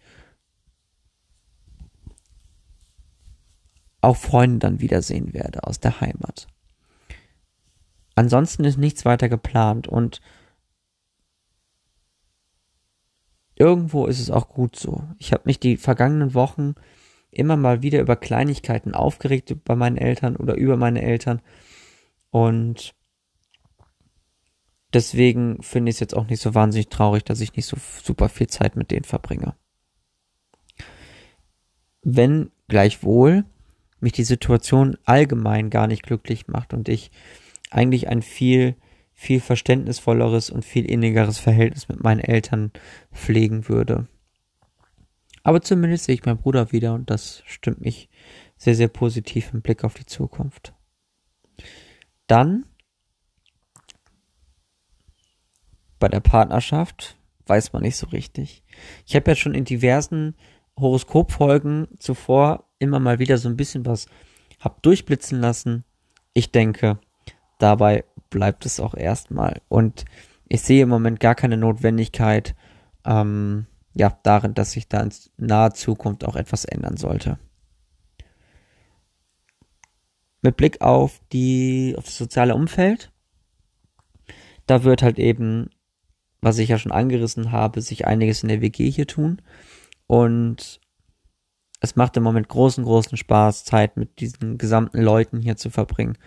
auch 4.00 4.17
Freunde 4.17 4.60
dann 4.60 4.80
wiedersehen 4.80 5.34
werde 5.34 5.63
aus 5.63 5.80
der 5.80 6.02
Heimat. 6.02 6.48
Ansonsten 8.15 8.63
ist 8.63 8.78
nichts 8.78 9.06
weiter 9.06 9.30
geplant 9.30 9.88
und 9.88 10.22
irgendwo 13.56 14.08
ist 14.08 14.20
es 14.20 14.32
auch 14.32 14.50
gut 14.50 14.76
so. 14.76 15.04
Ich 15.17 15.34
habe 15.34 15.44
mich 15.46 15.60
die 15.60 15.78
vergangenen 15.78 16.34
Wochen 16.34 16.76
immer 17.32 17.56
mal 17.56 17.82
wieder 17.82 18.02
über 18.02 18.15
Kleinigkeiten 18.15 18.94
aufgeregt 18.94 19.56
bei 19.63 19.76
meinen 19.76 19.98
Eltern 19.98 20.36
oder 20.36 20.56
über 20.56 20.78
meine 20.78 21.02
Eltern. 21.02 21.41
Und 22.30 22.94
deswegen 24.94 25.62
finde 25.63 25.89
ich 25.89 25.96
es 25.96 26.00
jetzt 26.02 26.15
auch 26.15 26.28
nicht 26.28 26.41
so 26.41 26.54
wahnsinnig 26.54 26.89
traurig, 26.89 27.24
dass 27.24 27.41
ich 27.41 27.56
nicht 27.56 27.65
so 27.65 27.78
super 28.04 28.30
viel 28.30 28.48
Zeit 28.48 28.76
mit 28.76 28.91
denen 28.91 29.06
verbringe. 29.06 29.56
Wenn 32.04 32.52
gleichwohl 32.67 33.46
mich 34.00 34.13
die 34.13 34.24
Situation 34.24 34.98
allgemein 35.06 35.70
gar 35.70 35.88
nicht 35.88 36.04
glücklich 36.04 36.48
macht 36.48 36.74
und 36.74 36.89
ich 36.89 37.12
eigentlich 37.70 38.10
ein 38.10 38.22
viel, 38.22 38.76
viel 39.13 39.39
verständnisvolleres 39.39 40.50
und 40.50 40.65
viel 40.65 40.86
innigeres 40.86 41.38
Verhältnis 41.38 41.88
mit 41.88 42.04
meinen 42.04 42.20
Eltern 42.20 42.72
pflegen 43.13 43.70
würde. 43.70 44.08
Aber 45.43 45.62
zumindest 45.62 46.06
sehe 46.06 46.15
ich 46.15 46.25
meinen 46.25 46.38
Bruder 46.38 46.71
wieder 46.71 46.93
und 46.93 47.10
das 47.10 47.43
stimmt 47.45 47.82
mich 47.82 48.10
sehr, 48.58 48.75
sehr 48.75 48.88
positiv 48.88 49.54
im 49.54 49.62
Blick 49.62 49.84
auf 49.84 49.95
die 49.95 50.06
Zukunft. 50.06 50.73
Dann 52.27 52.65
bei 55.99 56.08
der 56.08 56.19
Partnerschaft 56.19 57.17
weiß 57.47 57.73
man 57.73 57.82
nicht 57.82 57.97
so 57.97 58.08
richtig. 58.08 58.63
Ich 59.06 59.15
habe 59.15 59.32
ja 59.32 59.36
schon 59.36 59.56
in 59.56 59.65
diversen 59.65 60.36
Horoskopfolgen 60.77 61.88
zuvor 61.99 62.65
immer 62.80 62.99
mal 62.99 63.19
wieder 63.19 63.38
so 63.38 63.49
ein 63.49 63.58
bisschen 63.58 63.86
was 63.86 64.08
hab 64.60 64.82
durchblitzen 64.84 65.39
lassen. 65.39 65.84
Ich 66.34 66.51
denke, 66.51 66.99
dabei 67.58 68.06
bleibt 68.30 68.65
es 68.65 68.80
auch 68.80 68.93
erstmal. 68.93 69.62
Und 69.69 70.06
ich 70.47 70.62
sehe 70.62 70.84
im 70.84 70.89
Moment 70.89 71.19
gar 71.19 71.36
keine 71.36 71.58
Notwendigkeit, 71.58 72.56
ähm, 73.06 73.65
ja, 73.93 74.17
darin, 74.23 74.54
dass 74.54 74.71
sich 74.71 74.88
da 74.88 75.01
in 75.01 75.12
naher 75.38 75.73
Zukunft 75.73 76.25
auch 76.25 76.36
etwas 76.36 76.65
ändern 76.65 76.97
sollte. 76.97 77.38
mit 80.41 80.58
Blick 80.58 80.82
auf 80.82 81.21
die, 81.32 81.95
auf 81.97 82.06
das 82.06 82.17
soziale 82.17 82.56
Umfeld, 82.56 83.12
da 84.65 84.84
wird 84.84 85.04
halt 85.04 85.19
eben, 85.19 85.69
was 86.41 86.58
ich 86.58 86.69
ja 86.69 86.77
schon 86.77 86.91
angerissen 86.91 87.51
habe, 87.51 87.82
sich 87.82 88.08
einiges 88.08 88.43
in 88.43 88.49
der 88.49 88.62
WG 88.62 88.89
hier 88.89 89.08
tun. 89.08 89.41
Und 90.08 90.80
es 91.80 91.95
macht 91.95 92.17
im 92.17 92.23
Moment 92.23 92.47
großen, 92.47 92.84
großen 92.84 93.17
Spaß, 93.17 93.63
Zeit 93.63 93.97
mit 93.97 94.19
diesen 94.19 94.58
gesamten 94.58 95.01
Leuten 95.01 95.41
hier 95.41 95.58
zu 95.58 95.69
verbringen. 95.69 96.17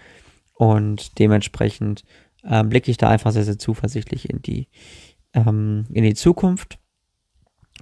Und 0.52 1.18
dementsprechend 1.18 2.04
äh, 2.42 2.62
blicke 2.62 2.90
ich 2.90 2.96
da 2.96 3.08
einfach 3.08 3.32
sehr, 3.32 3.44
sehr 3.44 3.58
zuversichtlich 3.58 4.30
in 4.30 4.42
die, 4.42 4.68
ähm, 5.32 5.86
in 5.92 6.04
die 6.04 6.14
Zukunft. 6.14 6.78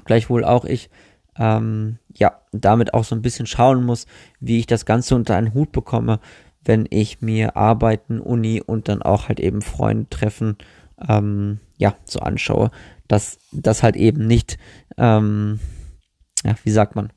Gleichwohl 0.05 0.45
auch 0.45 0.65
ich, 0.65 0.91
ähm, 1.37 1.99
ja, 2.12 2.41
damit 2.53 2.95
auch 2.95 3.05
so 3.05 3.15
ein 3.15 3.23
bisschen 3.23 3.47
schauen 3.47 3.85
muss, 3.85 4.07
wie 4.41 4.59
ich 4.59 4.67
das 4.67 4.85
Ganze 4.85 5.15
unter 5.15 5.37
einen 5.37 5.55
Hut 5.55 5.73
bekomme, 5.73 6.21
wenn 6.65 6.87
ich 6.91 7.21
mir 7.21 7.57
Arbeiten, 7.57 8.21
Uni 8.21 8.61
und 8.61 8.88
dann 8.88 9.03
auch 9.03 9.29
halt 9.29 9.41
eben 9.41 9.62
Freunde 9.62 10.09
treffen, 10.11 10.57
ähm, 11.09 11.61
ja, 11.77 11.97
so 12.05 12.21
anschaue, 12.21 12.71
dass 13.09 13.38
das 13.51 13.83
halt 13.83 13.97
eben 13.97 14.27
nicht, 14.27 14.59
ähm, 14.97 15.59
ja, 16.45 16.55
wie 16.62 16.71
sagt 16.71 16.95
man, 16.95 17.12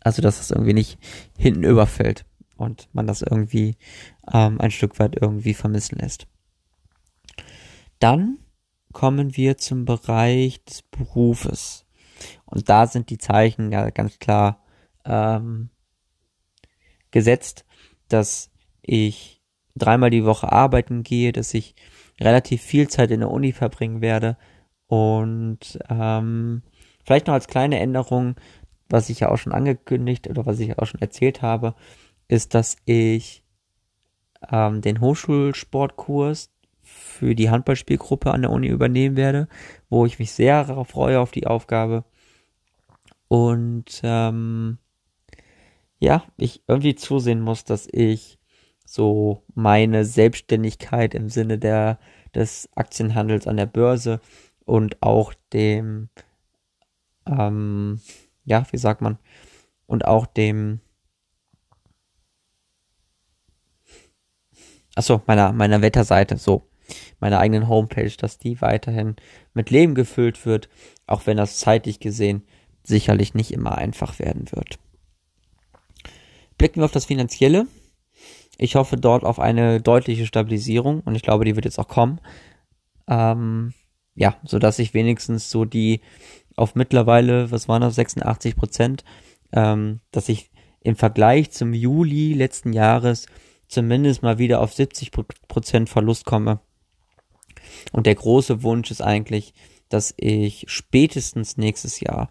also 0.00 0.20
dass 0.22 0.40
es 0.40 0.50
irgendwie 0.50 0.74
nicht 0.74 0.98
hinten 1.38 1.64
überfällt 1.64 2.24
und 2.56 2.88
man 2.92 3.06
das 3.06 3.22
irgendwie 3.22 3.76
ähm, 4.32 4.60
ein 4.60 4.70
Stück 4.70 4.98
weit 4.98 5.16
irgendwie 5.20 5.54
vermissen 5.54 5.98
lässt. 5.98 6.26
Dann 7.98 8.38
kommen 8.94 9.36
wir 9.36 9.58
zum 9.58 9.84
Bereich 9.84 10.64
des 10.64 10.82
Berufes. 10.82 11.84
Und 12.46 12.70
da 12.70 12.86
sind 12.86 13.10
die 13.10 13.18
Zeichen 13.18 13.70
ja 13.70 13.90
ganz 13.90 14.18
klar 14.18 14.64
ähm, 15.04 15.68
gesetzt, 17.10 17.66
dass 18.08 18.50
ich 18.80 19.42
dreimal 19.74 20.10
die 20.10 20.24
Woche 20.24 20.50
arbeiten 20.50 21.02
gehe, 21.02 21.32
dass 21.32 21.52
ich 21.52 21.74
relativ 22.20 22.62
viel 22.62 22.88
Zeit 22.88 23.10
in 23.10 23.20
der 23.20 23.30
Uni 23.30 23.52
verbringen 23.52 24.00
werde 24.00 24.36
und 24.86 25.78
ähm, 25.88 26.62
vielleicht 27.04 27.26
noch 27.26 27.34
als 27.34 27.48
kleine 27.48 27.80
Änderung, 27.80 28.36
was 28.88 29.10
ich 29.10 29.20
ja 29.20 29.30
auch 29.30 29.38
schon 29.38 29.52
angekündigt 29.52 30.28
oder 30.28 30.46
was 30.46 30.60
ich 30.60 30.78
auch 30.78 30.86
schon 30.86 31.00
erzählt 31.00 31.42
habe, 31.42 31.74
ist, 32.28 32.54
dass 32.54 32.76
ich 32.84 33.44
ähm, 34.50 34.80
den 34.80 35.00
Hochschulsportkurs 35.00 36.53
für 37.04 37.34
die 37.34 37.50
Handballspielgruppe 37.50 38.32
an 38.32 38.42
der 38.42 38.50
Uni 38.50 38.68
übernehmen 38.68 39.16
werde, 39.16 39.48
wo 39.88 40.06
ich 40.06 40.18
mich 40.18 40.32
sehr 40.32 40.64
freue 40.86 41.20
auf 41.20 41.30
die 41.30 41.46
Aufgabe. 41.46 42.04
Und 43.28 44.00
ähm, 44.02 44.78
ja, 45.98 46.24
ich 46.36 46.62
irgendwie 46.66 46.94
zusehen 46.94 47.40
muss, 47.40 47.64
dass 47.64 47.88
ich 47.90 48.38
so 48.84 49.42
meine 49.54 50.04
Selbstständigkeit 50.04 51.14
im 51.14 51.28
Sinne 51.28 51.58
der 51.58 51.98
des 52.34 52.68
Aktienhandels 52.74 53.46
an 53.46 53.56
der 53.56 53.66
Börse 53.66 54.20
und 54.64 55.02
auch 55.02 55.34
dem 55.52 56.08
ähm, 57.26 58.00
ja, 58.44 58.66
wie 58.70 58.78
sagt 58.78 59.00
man, 59.00 59.18
und 59.86 60.04
auch 60.04 60.26
dem 60.26 60.80
achso, 64.94 65.22
meiner, 65.26 65.52
meiner 65.52 65.82
Wetterseite, 65.82 66.36
so, 66.36 66.68
meiner 67.20 67.38
eigenen 67.38 67.68
Homepage, 67.68 68.12
dass 68.16 68.38
die 68.38 68.60
weiterhin 68.60 69.16
mit 69.52 69.70
Leben 69.70 69.94
gefüllt 69.94 70.44
wird, 70.46 70.68
auch 71.06 71.26
wenn 71.26 71.36
das 71.36 71.58
zeitlich 71.58 72.00
gesehen 72.00 72.42
sicherlich 72.82 73.34
nicht 73.34 73.50
immer 73.50 73.78
einfach 73.78 74.18
werden 74.18 74.50
wird. 74.52 74.78
Blicken 76.58 76.80
wir 76.80 76.84
auf 76.84 76.92
das 76.92 77.06
Finanzielle. 77.06 77.66
Ich 78.58 78.76
hoffe 78.76 78.96
dort 78.96 79.24
auf 79.24 79.40
eine 79.40 79.80
deutliche 79.80 80.26
Stabilisierung 80.26 81.00
und 81.00 81.14
ich 81.16 81.22
glaube, 81.22 81.44
die 81.44 81.56
wird 81.56 81.64
jetzt 81.64 81.78
auch 81.78 81.88
kommen. 81.88 82.20
Ähm, 83.08 83.72
ja, 84.14 84.36
so 84.44 84.58
dass 84.58 84.78
ich 84.78 84.94
wenigstens 84.94 85.50
so 85.50 85.64
die 85.64 86.00
auf 86.56 86.76
mittlerweile, 86.76 87.50
was 87.50 87.68
waren 87.68 87.82
das, 87.82 87.96
86 87.96 88.54
Prozent, 88.54 89.04
ähm, 89.52 90.00
dass 90.12 90.28
ich 90.28 90.50
im 90.80 90.94
Vergleich 90.94 91.50
zum 91.50 91.72
Juli 91.72 92.34
letzten 92.34 92.72
Jahres 92.72 93.26
zumindest 93.66 94.22
mal 94.22 94.38
wieder 94.38 94.60
auf 94.60 94.72
70 94.72 95.10
Prozent 95.48 95.88
Verlust 95.88 96.24
komme. 96.26 96.60
Und 97.92 98.06
der 98.06 98.14
große 98.14 98.62
Wunsch 98.62 98.90
ist 98.90 99.02
eigentlich, 99.02 99.54
dass 99.88 100.14
ich 100.16 100.64
spätestens 100.68 101.56
nächstes 101.56 102.00
Jahr 102.00 102.30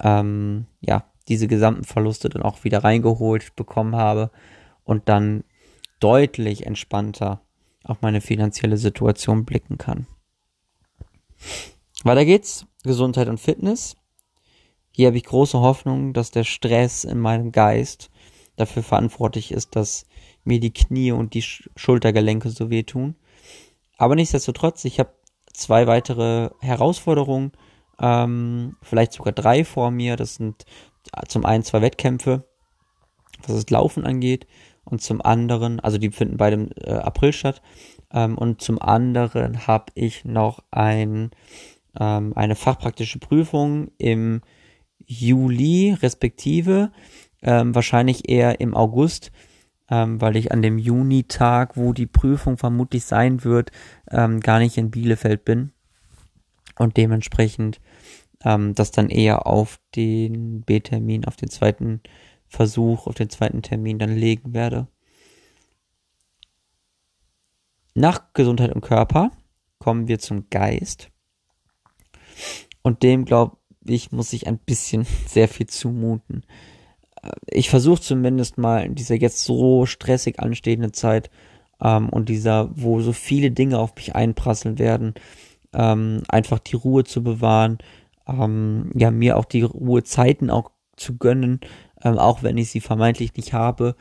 ähm, 0.00 0.66
ja 0.80 1.04
diese 1.28 1.46
gesamten 1.46 1.84
Verluste 1.84 2.28
dann 2.28 2.42
auch 2.42 2.64
wieder 2.64 2.82
reingeholt 2.84 3.54
bekommen 3.56 3.96
habe 3.96 4.30
und 4.84 5.08
dann 5.08 5.44
deutlich 6.00 6.66
entspannter 6.66 7.42
auf 7.84 8.02
meine 8.02 8.20
finanzielle 8.20 8.76
Situation 8.76 9.44
blicken 9.44 9.78
kann. 9.78 10.06
Weiter 12.04 12.24
geht's. 12.24 12.66
Gesundheit 12.82 13.28
und 13.28 13.38
Fitness. 13.38 13.96
Hier 14.90 15.08
habe 15.08 15.18
ich 15.18 15.24
große 15.24 15.60
Hoffnung, 15.60 16.12
dass 16.12 16.30
der 16.30 16.44
Stress 16.44 17.04
in 17.04 17.18
meinem 17.18 17.52
Geist 17.52 18.10
dafür 18.56 18.82
verantwortlich 18.82 19.52
ist, 19.52 19.76
dass 19.76 20.06
mir 20.44 20.60
die 20.60 20.72
Knie 20.72 21.12
und 21.12 21.34
die 21.34 21.42
Schultergelenke 21.42 22.50
so 22.50 22.70
wehtun. 22.70 23.14
Aber 24.00 24.14
nichtsdestotrotz, 24.14 24.86
ich 24.86 24.98
habe 24.98 25.12
zwei 25.52 25.86
weitere 25.86 26.48
Herausforderungen, 26.60 27.52
ähm, 28.00 28.78
vielleicht 28.80 29.12
sogar 29.12 29.34
drei 29.34 29.62
vor 29.62 29.90
mir. 29.90 30.16
Das 30.16 30.36
sind 30.36 30.64
zum 31.28 31.44
einen 31.44 31.64
zwei 31.64 31.82
Wettkämpfe, 31.82 32.44
was 33.46 33.56
das 33.56 33.68
Laufen 33.68 34.06
angeht, 34.06 34.46
und 34.84 35.02
zum 35.02 35.20
anderen, 35.20 35.80
also 35.80 35.98
die 35.98 36.10
finden 36.10 36.38
beide 36.38 36.56
im 36.56 36.70
äh, 36.82 36.92
April 36.92 37.34
statt, 37.34 37.60
ähm, 38.10 38.38
und 38.38 38.62
zum 38.62 38.80
anderen 38.80 39.66
habe 39.66 39.92
ich 39.94 40.24
noch 40.24 40.60
ein 40.70 41.30
ähm, 41.98 42.32
eine 42.36 42.54
fachpraktische 42.54 43.18
Prüfung 43.18 43.90
im 43.98 44.40
Juli 45.04 45.92
respektive, 46.00 46.90
ähm, 47.42 47.74
wahrscheinlich 47.74 48.30
eher 48.30 48.60
im 48.60 48.74
August, 48.74 49.30
ähm, 49.90 50.20
weil 50.20 50.36
ich 50.36 50.52
an 50.52 50.62
dem 50.62 50.78
Junitag, 50.78 51.76
wo 51.76 51.92
die 51.92 52.06
Prüfung 52.06 52.56
vermutlich 52.56 53.04
sein 53.04 53.44
wird, 53.44 53.72
ähm, 54.10 54.40
gar 54.40 54.58
nicht 54.58 54.76
in 54.78 54.90
Bielefeld 54.90 55.44
bin 55.44 55.72
und 56.78 56.96
dementsprechend 56.96 57.80
ähm, 58.44 58.74
das 58.74 58.90
dann 58.90 59.10
eher 59.10 59.46
auf 59.46 59.80
den 59.96 60.62
B-Termin, 60.62 61.24
auf 61.24 61.36
den 61.36 61.50
zweiten 61.50 62.00
Versuch, 62.46 63.06
auf 63.06 63.14
den 63.14 63.30
zweiten 63.30 63.62
Termin 63.62 63.98
dann 63.98 64.16
legen 64.16 64.54
werde. 64.54 64.88
Nach 67.94 68.32
Gesundheit 68.32 68.72
und 68.72 68.80
Körper 68.80 69.30
kommen 69.78 70.08
wir 70.08 70.18
zum 70.18 70.48
Geist. 70.50 71.10
Und 72.82 73.02
dem, 73.02 73.24
glaube 73.24 73.56
ich, 73.84 74.12
muss 74.12 74.32
ich 74.32 74.46
ein 74.46 74.58
bisschen 74.58 75.06
sehr 75.26 75.48
viel 75.48 75.66
zumuten. 75.66 76.44
Ich 77.46 77.70
versuche 77.70 78.00
zumindest 78.00 78.58
mal 78.58 78.84
in 78.84 78.94
dieser 78.94 79.14
jetzt 79.14 79.44
so 79.44 79.86
stressig 79.86 80.40
anstehenden 80.40 80.92
Zeit 80.92 81.30
ähm, 81.80 82.08
und 82.08 82.28
dieser, 82.28 82.70
wo 82.74 83.00
so 83.00 83.12
viele 83.12 83.50
Dinge 83.50 83.78
auf 83.78 83.94
mich 83.96 84.14
einprasseln 84.14 84.78
werden, 84.78 85.14
ähm, 85.72 86.22
einfach 86.28 86.58
die 86.58 86.76
Ruhe 86.76 87.04
zu 87.04 87.22
bewahren, 87.22 87.78
ähm, 88.26 88.90
ja, 88.94 89.10
mir 89.10 89.36
auch 89.36 89.44
die 89.44 89.62
Ruhezeiten 89.62 90.50
auch 90.50 90.70
zu 90.96 91.16
gönnen, 91.16 91.60
ähm, 92.02 92.18
auch 92.18 92.42
wenn 92.42 92.58
ich 92.58 92.70
sie 92.70 92.80
vermeintlich 92.80 93.34
nicht 93.34 93.52
habe. 93.52 93.96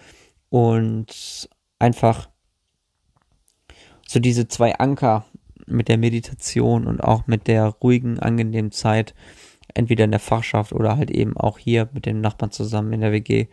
Und 0.49 1.49
einfach 1.77 2.29
so 4.07 4.19
diese 4.19 4.47
zwei 4.47 4.75
Anker 4.75 5.25
mit 5.67 5.87
der 5.87 5.97
Meditation 5.97 6.87
und 6.87 7.01
auch 7.01 7.27
mit 7.27 7.47
der 7.47 7.65
ruhigen, 7.65 8.19
angenehmen 8.19 8.71
Zeit, 8.71 9.13
entweder 9.79 10.05
in 10.05 10.11
der 10.11 10.19
Fachschaft 10.19 10.73
oder 10.73 10.97
halt 10.97 11.09
eben 11.09 11.35
auch 11.35 11.57
hier 11.57 11.89
mit 11.93 12.05
den 12.05 12.21
Nachbarn 12.21 12.51
zusammen 12.51 12.93
in 12.93 13.01
der 13.01 13.11
WG, 13.11 13.47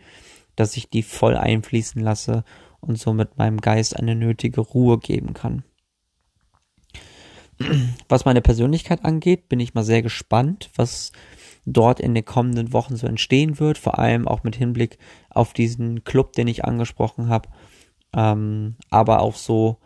dass 0.55 0.77
ich 0.77 0.89
die 0.89 1.03
voll 1.03 1.35
einfließen 1.35 2.01
lasse 2.01 2.43
und 2.79 2.99
somit 2.99 3.37
meinem 3.37 3.59
Geist 3.59 3.97
eine 3.97 4.15
nötige 4.15 4.61
Ruhe 4.61 4.99
geben 4.99 5.33
kann. 5.33 5.63
Was 8.07 8.25
meine 8.25 8.41
Persönlichkeit 8.41 9.03
angeht, 9.03 9.49
bin 9.49 9.59
ich 9.59 9.73
mal 9.73 9.83
sehr 9.83 10.03
gespannt, 10.03 10.69
was 10.75 11.11
dort 11.65 11.99
in 11.99 12.13
den 12.13 12.25
kommenden 12.25 12.71
Wochen 12.71 12.95
so 12.95 13.07
entstehen 13.07 13.59
wird, 13.59 13.77
vor 13.77 13.97
allem 13.97 14.27
auch 14.27 14.43
mit 14.43 14.55
Hinblick 14.55 14.97
auf 15.29 15.53
diesen 15.53 16.03
Club, 16.03 16.33
den 16.33 16.47
ich 16.47 16.65
angesprochen 16.65 17.29
habe, 17.29 17.49
ähm, 18.13 18.75
aber 18.89 19.21
auch 19.21 19.35
so 19.35 19.77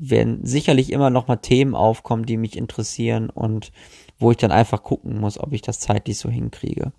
werden 0.00 0.44
sicherlich 0.44 0.92
immer 0.92 1.10
noch 1.10 1.28
mal 1.28 1.36
Themen 1.36 1.74
aufkommen, 1.74 2.26
die 2.26 2.36
mich 2.36 2.56
interessieren 2.56 3.30
und 3.30 3.72
wo 4.18 4.30
ich 4.30 4.36
dann 4.36 4.50
einfach 4.52 4.82
gucken 4.82 5.18
muss, 5.18 5.38
ob 5.38 5.52
ich 5.52 5.62
das 5.62 5.80
zeitlich 5.80 6.18
so 6.18 6.28
hinkriege. 6.28 6.92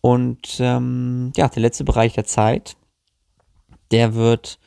Und 0.00 0.58
ähm, 0.60 1.32
ja, 1.36 1.48
der 1.48 1.62
letzte 1.62 1.84
Bereich 1.84 2.14
der 2.14 2.24
Zeit, 2.24 2.76
der 3.90 4.14
wird 4.14 4.58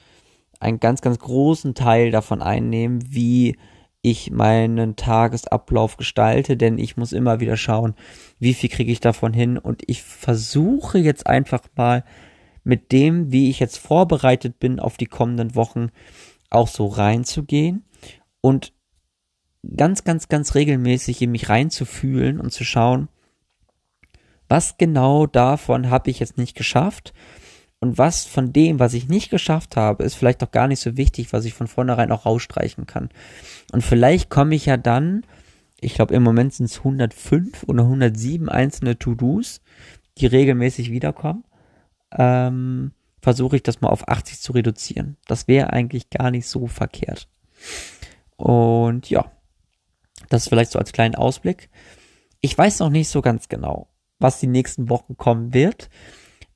einen 0.60 0.80
ganz, 0.80 1.02
ganz 1.02 1.19
großen 1.19 1.74
Teil 1.74 2.12
davon 2.12 2.41
einnehmen, 2.41 3.02
wie 3.08 3.56
ich 4.02 4.32
meinen 4.32 4.95
Tagesablauf 4.95 5.97
gestalte, 5.97 6.58
denn 6.58 6.78
ich 6.78 6.97
muss 6.97 7.12
immer 7.12 7.39
wieder 7.39 7.56
schauen, 7.56 7.93
wie 8.39 8.54
viel 8.54 8.69
kriege 8.69 8.91
ich 8.91 9.00
davon 9.00 9.34
hin 9.34 9.58
und 9.58 9.84
ich 9.88 10.02
versuche 10.02 10.97
jetzt 10.97 11.28
einfach 11.28 11.62
mal 11.76 12.04
mit 12.63 12.91
dem, 12.91 13.32
wie 13.32 13.50
ich 13.50 13.60
jetzt 13.60 13.78
vorbereitet 13.78 14.60
bin, 14.60 14.80
auf 14.80 14.97
die 14.97 15.06
kommenden 15.06 15.56
Wochen 15.56 15.89
auch 16.52 16.68
so 16.68 16.88
reinzugehen 16.88 17.84
und 18.42 18.74
ganz, 19.76 20.04
ganz, 20.04 20.28
ganz 20.28 20.56
regelmäßig 20.56 21.22
in 21.22 21.32
mich 21.32 21.50
reinzufühlen 21.50 22.40
und 22.40 22.52
zu 22.52 22.64
schauen, 22.64 23.10
was 24.48 24.78
genau 24.78 25.28
davon 25.28 25.90
habe 25.90 26.10
ich 26.10 26.20
jetzt 26.20 26.38
nicht 26.38 26.56
geschafft 26.56 27.14
und 27.80 27.98
was 27.98 28.26
von 28.26 28.54
dem, 28.54 28.80
was 28.80 28.94
ich 28.94 29.08
nicht 29.08 29.32
geschafft 29.32 29.76
habe, 29.76 30.04
ist 30.04 30.16
vielleicht 30.16 30.44
auch 30.44 30.52
gar 30.52 30.68
nicht 30.68 30.80
so 30.80 30.98
wichtig, 30.98 31.34
was 31.34 31.46
ich 31.46 31.54
von 31.54 31.68
vornherein 31.68 32.12
auch 32.12 32.26
rausstreichen 32.26 32.86
kann. 32.86 33.10
Und 33.72 33.82
vielleicht 33.82 34.30
komme 34.30 34.54
ich 34.54 34.68
ja 34.68 34.78
dann, 34.78 35.26
ich 35.80 35.96
glaube 35.96 36.14
im 36.14 36.22
Moment 36.22 36.54
sind 36.54 36.66
es 36.68 36.80
105 36.80 37.64
oder 37.64 37.84
107 37.84 38.50
einzelne 38.50 39.00
To-Dos, 39.00 39.62
die 40.20 40.28
regelmäßig 40.28 40.92
wiederkommen. 40.92 41.44
Ähm, 42.12 42.92
versuche 43.22 43.58
ich 43.58 43.64
das 43.64 43.82
mal 43.82 43.90
auf 43.90 44.08
80 44.08 44.40
zu 44.40 44.52
reduzieren. 44.52 45.18
Das 45.28 45.48
wäre 45.48 45.72
eigentlich 45.72 46.10
gar 46.10 46.32
nicht 46.32 46.48
so 46.48 46.68
verkehrt. 46.68 47.28
Und 48.36 49.10
ja, 49.10 49.32
das 50.30 50.48
vielleicht 50.48 50.72
so 50.72 50.80
als 50.80 50.92
kleinen 50.92 51.16
Ausblick. 51.16 51.70
Ich 52.40 52.58
weiß 52.58 52.80
noch 52.80 52.90
nicht 52.90 53.10
so 53.10 53.22
ganz 53.22 53.50
genau, 53.50 53.88
was 54.20 54.40
die 54.40 54.48
nächsten 54.48 54.90
Wochen 54.90 55.18
kommen 55.18 55.54
wird. 55.54 55.90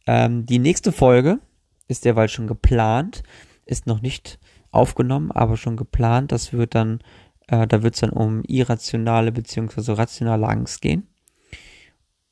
Ähm, 0.08 0.46
die 0.46 0.60
nächste 0.60 0.92
Folge 0.92 1.40
ist 1.88 2.06
derweil 2.06 2.30
schon 2.30 2.48
geplant, 2.48 3.24
ist 3.66 3.86
noch 3.86 4.02
nicht 4.02 4.40
aufgenommen, 4.72 5.32
aber 5.32 5.58
schon 5.58 5.78
geplant. 5.78 6.32
Das 6.32 6.54
wird 6.54 6.74
dann, 6.74 7.02
äh, 7.48 7.68
da 7.68 7.84
wird 7.84 7.96
es 7.96 8.02
dann 8.02 8.10
um 8.10 8.44
irrationale 8.46 9.32
bzw. 9.32 9.94
rationale 9.94 10.48
Angst 10.48 10.82
gehen. 10.82 11.08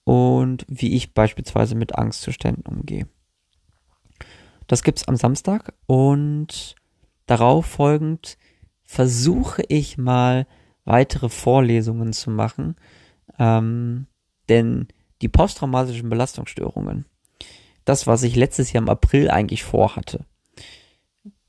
Und 0.04 0.65
wie 0.67 0.96
ich 0.96 1.13
beispielsweise 1.13 1.76
mit 1.76 1.96
Angstzuständen 1.96 2.65
umgehe. 2.65 3.08
Das 4.73 4.81
gibt's 4.81 5.07
am 5.07 5.17
Samstag 5.17 5.75
und 5.86 6.73
darauf 7.27 7.67
folgend 7.67 8.39
versuche 8.83 9.62
ich 9.67 9.99
mal 9.99 10.47
weitere 10.83 11.29
Vorlesungen 11.29 12.12
zu 12.12 12.31
machen, 12.31 12.75
ähm, 13.38 14.07
denn 14.49 14.88
die 15.21 15.29
posttraumatischen 15.29 16.09
Belastungsstörungen, 16.09 17.05
das, 17.86 18.07
was 18.07 18.23
ich 18.23 18.36
letztes 18.36 18.73
Jahr 18.73 18.81
im 18.81 18.89
April 18.89 19.29
eigentlich 19.29 19.63
vorhatte, 19.63 20.25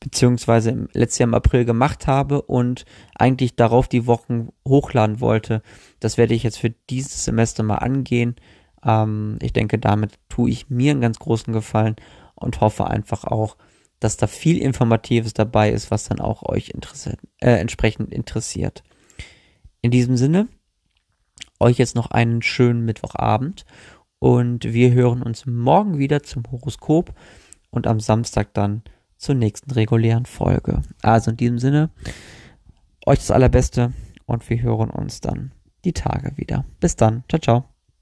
beziehungsweise 0.00 0.68
im 0.72 0.88
letztes 0.92 1.20
Jahr 1.20 1.28
im 1.28 1.34
April 1.34 1.64
gemacht 1.64 2.06
habe 2.06 2.42
und 2.42 2.84
eigentlich 3.14 3.56
darauf 3.56 3.88
die 3.88 4.06
Wochen 4.06 4.50
hochladen 4.68 5.20
wollte, 5.20 5.62
das 5.98 6.18
werde 6.18 6.34
ich 6.34 6.42
jetzt 6.42 6.58
für 6.58 6.74
dieses 6.90 7.24
Semester 7.24 7.62
mal 7.62 7.78
angehen. 7.78 8.36
Ähm, 8.84 9.38
ich 9.40 9.54
denke, 9.54 9.78
damit 9.78 10.18
tue 10.28 10.50
ich 10.50 10.68
mir 10.68 10.90
einen 10.90 11.00
ganz 11.00 11.18
großen 11.18 11.54
Gefallen 11.54 11.96
und 12.34 12.60
hoffe 12.60 12.86
einfach 12.86 13.24
auch, 13.24 13.56
dass 14.00 14.16
da 14.16 14.26
viel 14.26 14.58
Informatives 14.58 15.32
dabei 15.34 15.70
ist, 15.70 15.90
was 15.90 16.04
dann 16.04 16.20
auch 16.20 16.42
euch 16.42 16.70
interessiert, 16.70 17.18
äh, 17.40 17.52
entsprechend 17.52 18.12
interessiert. 18.12 18.82
In 19.80 19.90
diesem 19.90 20.16
Sinne, 20.16 20.48
euch 21.60 21.78
jetzt 21.78 21.94
noch 21.94 22.10
einen 22.10 22.42
schönen 22.42 22.84
Mittwochabend 22.84 23.64
und 24.18 24.64
wir 24.64 24.92
hören 24.92 25.22
uns 25.22 25.46
morgen 25.46 25.98
wieder 25.98 26.22
zum 26.22 26.42
Horoskop 26.50 27.14
und 27.70 27.86
am 27.86 28.00
Samstag 28.00 28.54
dann 28.54 28.82
zur 29.16 29.34
nächsten 29.34 29.70
regulären 29.70 30.26
Folge. 30.26 30.82
Also 31.02 31.30
in 31.30 31.36
diesem 31.36 31.58
Sinne, 31.58 31.90
euch 33.06 33.18
das 33.18 33.30
Allerbeste 33.30 33.92
und 34.26 34.48
wir 34.48 34.60
hören 34.62 34.90
uns 34.90 35.20
dann 35.20 35.52
die 35.84 35.92
Tage 35.92 36.36
wieder. 36.36 36.64
Bis 36.80 36.96
dann. 36.96 37.24
Ciao, 37.28 37.40
ciao. 37.40 37.73